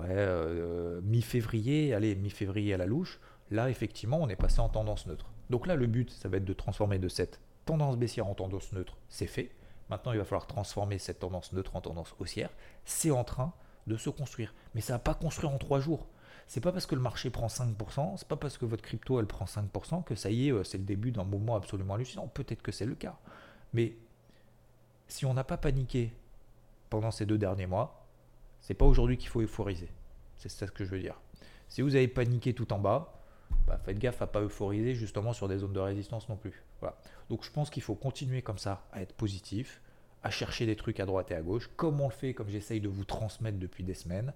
euh, 0.00 1.00
mi-février, 1.02 1.92
allez, 1.94 2.14
mi-février 2.14 2.72
à 2.72 2.78
la 2.78 2.86
louche, 2.86 3.20
là 3.50 3.68
effectivement 3.68 4.18
on 4.20 4.28
est 4.28 4.36
passé 4.36 4.60
en 4.60 4.68
tendance 4.68 5.06
neutre. 5.06 5.26
Donc 5.50 5.66
là 5.66 5.76
le 5.76 5.86
but 5.86 6.10
ça 6.10 6.28
va 6.28 6.38
être 6.38 6.44
de 6.44 6.52
transformer 6.54 6.98
de 6.98 7.08
cette 7.08 7.40
tendance 7.66 7.96
baissière 7.96 8.26
en 8.26 8.34
tendance 8.34 8.72
neutre, 8.72 8.96
c'est 9.08 9.26
fait. 9.26 9.50
Maintenant 9.90 10.12
il 10.12 10.18
va 10.18 10.24
falloir 10.24 10.46
transformer 10.46 10.98
cette 10.98 11.18
tendance 11.18 11.52
neutre 11.52 11.76
en 11.76 11.82
tendance 11.82 12.14
haussière, 12.18 12.50
c'est 12.86 13.10
en 13.10 13.24
train 13.24 13.52
de 13.86 13.96
se 13.98 14.08
construire. 14.08 14.54
Mais 14.74 14.80
ça 14.80 14.94
va 14.94 14.98
pas 14.98 15.14
construire 15.14 15.52
en 15.52 15.58
trois 15.58 15.80
jours. 15.80 16.06
C'est 16.46 16.60
pas 16.60 16.72
parce 16.72 16.86
que 16.86 16.94
le 16.94 17.00
marché 17.00 17.30
prend 17.30 17.46
5%, 17.46 18.16
c'est 18.18 18.28
pas 18.28 18.36
parce 18.36 18.58
que 18.58 18.64
votre 18.64 18.82
crypto 18.82 19.18
elle 19.18 19.26
prend 19.26 19.46
5% 19.46 20.04
que 20.04 20.14
ça 20.14 20.30
y 20.30 20.48
est, 20.48 20.64
c'est 20.64 20.78
le 20.78 20.84
début 20.84 21.10
d'un 21.10 21.24
mouvement 21.24 21.56
absolument 21.56 21.94
hallucinant. 21.94 22.28
Peut-être 22.28 22.62
que 22.62 22.72
c'est 22.72 22.86
le 22.86 22.94
cas. 22.94 23.18
Mais 23.72 23.96
si 25.08 25.26
on 25.26 25.34
n'a 25.34 25.44
pas 25.44 25.56
paniqué 25.56 26.12
pendant 26.90 27.10
ces 27.10 27.26
deux 27.26 27.38
derniers 27.38 27.66
mois, 27.66 28.06
c'est 28.60 28.74
pas 28.74 28.86
aujourd'hui 28.86 29.16
qu'il 29.18 29.28
faut 29.28 29.40
euphoriser. 29.40 29.88
C'est 30.36 30.48
ça 30.48 30.66
ce 30.66 30.72
que 30.72 30.84
je 30.84 30.90
veux 30.90 31.00
dire. 31.00 31.20
Si 31.68 31.82
vous 31.82 31.96
avez 31.96 32.08
paniqué 32.08 32.54
tout 32.54 32.72
en 32.72 32.78
bas, 32.78 33.20
bah 33.66 33.78
faites 33.84 33.98
gaffe 33.98 34.22
à 34.22 34.26
pas 34.26 34.40
euphoriser 34.40 34.94
justement 34.94 35.32
sur 35.32 35.48
des 35.48 35.58
zones 35.58 35.72
de 35.72 35.80
résistance 35.80 36.28
non 36.28 36.36
plus. 36.36 36.62
Voilà. 36.80 36.96
Donc 37.30 37.44
je 37.44 37.50
pense 37.50 37.70
qu'il 37.70 37.82
faut 37.82 37.94
continuer 37.94 38.42
comme 38.42 38.58
ça 38.58 38.86
à 38.92 39.00
être 39.00 39.14
positif, 39.14 39.80
à 40.22 40.30
chercher 40.30 40.66
des 40.66 40.76
trucs 40.76 41.00
à 41.00 41.06
droite 41.06 41.30
et 41.30 41.34
à 41.34 41.42
gauche, 41.42 41.70
comme 41.76 42.00
on 42.00 42.08
le 42.08 42.14
fait, 42.14 42.34
comme 42.34 42.48
j'essaye 42.48 42.80
de 42.80 42.88
vous 42.88 43.04
transmettre 43.04 43.58
depuis 43.58 43.84
des 43.84 43.94
semaines. 43.94 44.32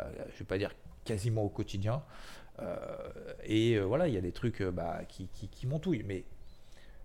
Euh, 0.00 0.10
je 0.32 0.38
vais 0.38 0.44
pas 0.44 0.58
dire 0.58 0.72
quasiment 1.04 1.42
au 1.42 1.48
quotidien. 1.48 2.02
Euh, 2.60 2.96
et 3.44 3.74
euh, 3.74 3.84
voilà, 3.84 4.08
il 4.08 4.14
y 4.14 4.18
a 4.18 4.20
des 4.20 4.32
trucs 4.32 4.62
bah, 4.62 5.00
qui, 5.08 5.28
qui, 5.28 5.48
qui 5.48 5.66
montouillent. 5.66 6.04
Mais 6.04 6.24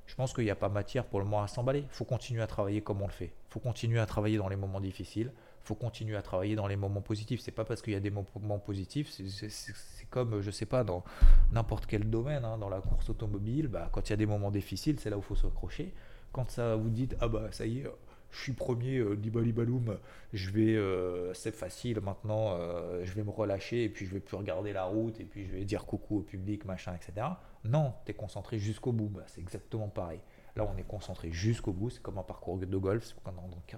je 0.05 0.15
pense 0.15 0.33
qu'il 0.33 0.45
n'y 0.45 0.49
a 0.49 0.55
pas 0.55 0.69
matière 0.69 1.05
pour 1.05 1.19
le 1.19 1.25
moment 1.25 1.43
à 1.43 1.47
s'emballer. 1.47 1.79
Il 1.79 1.95
faut 1.95 2.05
continuer 2.05 2.41
à 2.41 2.47
travailler 2.47 2.81
comme 2.81 3.01
on 3.01 3.07
le 3.07 3.13
fait. 3.13 3.33
Il 3.49 3.53
faut 3.53 3.59
continuer 3.59 3.99
à 3.99 4.05
travailler 4.05 4.37
dans 4.37 4.49
les 4.49 4.55
moments 4.55 4.79
difficiles. 4.79 5.31
Il 5.35 5.67
faut 5.67 5.75
continuer 5.75 6.15
à 6.15 6.21
travailler 6.21 6.55
dans 6.55 6.67
les 6.67 6.77
moments 6.77 7.01
positifs. 7.01 7.41
C'est 7.41 7.51
pas 7.51 7.65
parce 7.65 7.81
qu'il 7.81 7.91
y 7.91 7.97
a 7.97 7.99
des 7.99 8.09
moments 8.09 8.59
positifs, 8.59 9.09
c'est 9.11 10.09
comme, 10.09 10.39
je 10.39 10.49
sais 10.49 10.65
pas, 10.65 10.85
dans 10.85 11.03
n'importe 11.51 11.87
quel 11.87 12.09
domaine, 12.09 12.45
hein, 12.45 12.57
dans 12.57 12.69
la 12.69 12.79
course 12.79 13.09
automobile, 13.09 13.67
bah, 13.67 13.89
quand 13.91 14.07
il 14.07 14.11
y 14.11 14.13
a 14.13 14.17
des 14.17 14.25
moments 14.25 14.49
difficiles, 14.49 14.97
c'est 14.97 15.09
là 15.09 15.17
où 15.17 15.19
il 15.19 15.25
faut 15.25 15.35
se 15.35 15.45
accrocher. 15.45 15.93
Quand 16.31 16.49
ça 16.49 16.77
vous 16.77 16.89
dit, 16.89 17.09
ah 17.19 17.27
bah 17.27 17.49
ça 17.51 17.65
y 17.65 17.79
est, 17.79 17.87
je 18.31 18.41
suis 18.41 18.53
premier, 18.53 18.97
euh, 18.97 19.15
Baloum, 19.15 19.97
je 20.33 20.49
vais, 20.51 20.75
euh, 20.75 21.33
c'est 21.33 21.55
facile 21.55 22.01
maintenant, 22.01 22.51
euh, 22.51 23.03
je 23.03 23.13
vais 23.13 23.23
me 23.23 23.29
relâcher 23.29 23.83
et 23.83 23.89
puis 23.89 24.05
je 24.05 24.13
vais 24.13 24.19
plus 24.19 24.35
regarder 24.35 24.73
la 24.73 24.85
route 24.85 25.19
et 25.19 25.23
puis 25.23 25.45
je 25.45 25.51
vais 25.53 25.63
dire 25.63 25.85
coucou 25.85 26.19
au 26.19 26.21
public, 26.21 26.65
machin, 26.65 26.93
etc. 26.95 27.27
Non, 27.63 27.93
tu 28.05 28.11
es 28.11 28.13
concentré 28.13 28.59
jusqu'au 28.59 28.91
bout, 28.91 29.07
bah, 29.07 29.23
c'est 29.27 29.41
exactement 29.41 29.87
pareil. 29.87 30.19
Là, 30.55 30.67
on 30.71 30.77
est 30.77 30.87
concentré 30.87 31.31
jusqu'au 31.31 31.71
bout, 31.71 31.89
c'est 31.89 32.01
comme 32.01 32.17
un 32.17 32.23
parcours 32.23 32.57
de 32.57 32.77
golf, 32.77 33.15
dans 33.25 33.33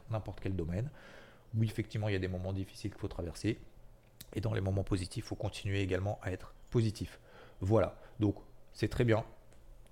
n'importe 0.09 0.39
quel 0.39 0.55
domaine. 0.55 0.89
Oui, 1.55 1.67
effectivement, 1.67 2.07
il 2.09 2.13
y 2.13 2.15
a 2.15 2.19
des 2.19 2.27
moments 2.27 2.53
difficiles 2.53 2.91
qu'il 2.91 2.99
faut 2.99 3.07
traverser. 3.07 3.59
Et 4.33 4.41
dans 4.41 4.53
les 4.53 4.62
moments 4.62 4.83
positifs, 4.83 5.25
il 5.25 5.27
faut 5.27 5.35
continuer 5.35 5.81
également 5.81 6.19
à 6.21 6.31
être 6.31 6.53
positif. 6.69 7.19
Voilà, 7.62 7.99
donc 8.19 8.35
c'est 8.73 8.88
très 8.88 9.03
bien 9.03 9.25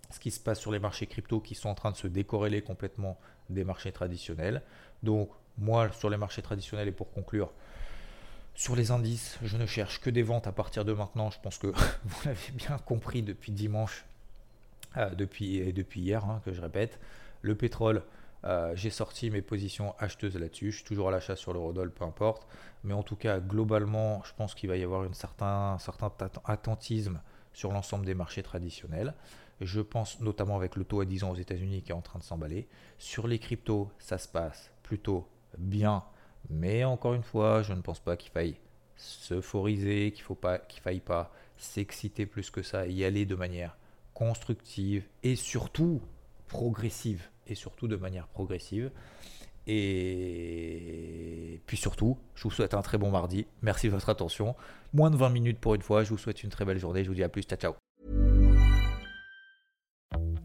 ce 0.09 0.19
qui 0.19 0.31
se 0.31 0.39
passe 0.39 0.59
sur 0.59 0.71
les 0.71 0.79
marchés 0.79 1.07
crypto 1.07 1.39
qui 1.39 1.55
sont 1.55 1.69
en 1.69 1.75
train 1.75 1.91
de 1.91 1.97
se 1.97 2.07
décorréler 2.07 2.61
complètement 2.61 3.17
des 3.49 3.63
marchés 3.63 3.91
traditionnels. 3.91 4.61
Donc 5.03 5.29
moi, 5.57 5.91
sur 5.91 6.09
les 6.09 6.17
marchés 6.17 6.41
traditionnels, 6.41 6.87
et 6.87 6.91
pour 6.91 7.11
conclure, 7.11 7.51
sur 8.55 8.75
les 8.75 8.91
indices, 8.91 9.37
je 9.43 9.57
ne 9.57 9.65
cherche 9.65 10.01
que 10.01 10.09
des 10.09 10.23
ventes 10.23 10.47
à 10.47 10.51
partir 10.51 10.85
de 10.85 10.93
maintenant. 10.93 11.29
Je 11.29 11.39
pense 11.39 11.57
que 11.57 11.67
vous 12.05 12.21
l'avez 12.25 12.51
bien 12.53 12.77
compris 12.79 13.21
depuis 13.21 13.51
dimanche, 13.51 14.05
euh, 14.97 15.09
depuis, 15.11 15.73
depuis 15.73 16.01
hier, 16.01 16.25
hein, 16.25 16.41
que 16.45 16.53
je 16.53 16.61
répète. 16.61 16.99
Le 17.41 17.55
pétrole, 17.55 18.03
euh, 18.45 18.71
j'ai 18.75 18.89
sorti 18.89 19.29
mes 19.29 19.41
positions 19.41 19.93
acheteuses 19.99 20.37
là-dessus. 20.37 20.71
Je 20.71 20.77
suis 20.77 20.85
toujours 20.85 21.09
à 21.09 21.11
l'achat 21.11 21.35
sur 21.35 21.53
l'eurodoll, 21.53 21.91
peu 21.91 22.05
importe. 22.05 22.47
Mais 22.83 22.93
en 22.93 23.03
tout 23.03 23.15
cas, 23.15 23.39
globalement, 23.39 24.21
je 24.25 24.33
pense 24.35 24.55
qu'il 24.55 24.69
va 24.69 24.77
y 24.77 24.83
avoir 24.83 25.01
un 25.01 25.13
certain 25.13 25.77
attentisme 26.45 27.21
sur 27.53 27.71
l'ensemble 27.71 28.05
des 28.05 28.13
marchés 28.13 28.43
traditionnels. 28.43 29.13
Je 29.61 29.81
pense 29.81 30.19
notamment 30.19 30.55
avec 30.55 30.75
le 30.75 30.83
taux 30.83 31.01
à 31.01 31.05
10 31.05 31.23
ans 31.23 31.31
aux 31.31 31.35
États-Unis 31.35 31.81
qui 31.81 31.91
est 31.91 31.95
en 31.95 32.01
train 32.01 32.19
de 32.19 32.23
s'emballer. 32.23 32.67
Sur 32.97 33.27
les 33.27 33.39
cryptos, 33.39 33.89
ça 33.97 34.17
se 34.17 34.27
passe 34.27 34.71
plutôt 34.83 35.27
bien. 35.57 36.03
Mais 36.49 36.83
encore 36.83 37.13
une 37.13 37.23
fois, 37.23 37.63
je 37.63 37.73
ne 37.73 37.81
pense 37.81 37.99
pas 37.99 38.15
qu'il 38.17 38.31
faille 38.31 38.57
s'euphoriser, 38.95 40.11
qu'il 40.11 40.25
ne 40.29 40.57
qu'il 40.67 40.81
faille 40.81 40.99
pas 40.99 41.31
s'exciter 41.57 42.25
plus 42.25 42.49
que 42.49 42.61
ça, 42.61 42.87
y 42.87 43.03
aller 43.03 43.25
de 43.25 43.35
manière 43.35 43.77
constructive 44.13 45.05
et 45.23 45.35
surtout 45.35 46.01
progressive. 46.47 47.29
Et 47.47 47.55
surtout 47.55 47.87
de 47.87 47.95
manière 47.95 48.27
progressive. 48.27 48.91
Et 49.67 51.61
puis 51.65 51.77
surtout, 51.77 52.17
je 52.35 52.43
vous 52.43 52.51
souhaite 52.51 52.73
un 52.73 52.81
très 52.81 52.97
bon 52.97 53.11
mardi. 53.11 53.45
Merci 53.61 53.87
de 53.87 53.91
votre 53.93 54.09
attention. 54.09 54.55
Moins 54.93 55.11
de 55.11 55.17
20 55.17 55.29
minutes 55.29 55.59
pour 55.59 55.75
une 55.75 55.81
fois. 55.81 56.03
Je 56.03 56.09
vous 56.09 56.17
souhaite 56.17 56.43
une 56.43 56.49
très 56.49 56.65
belle 56.65 56.79
journée. 56.79 57.03
Je 57.03 57.09
vous 57.09 57.15
dis 57.15 57.23
à 57.23 57.29
plus. 57.29 57.43
Ciao, 57.43 57.57
ciao. 57.57 57.86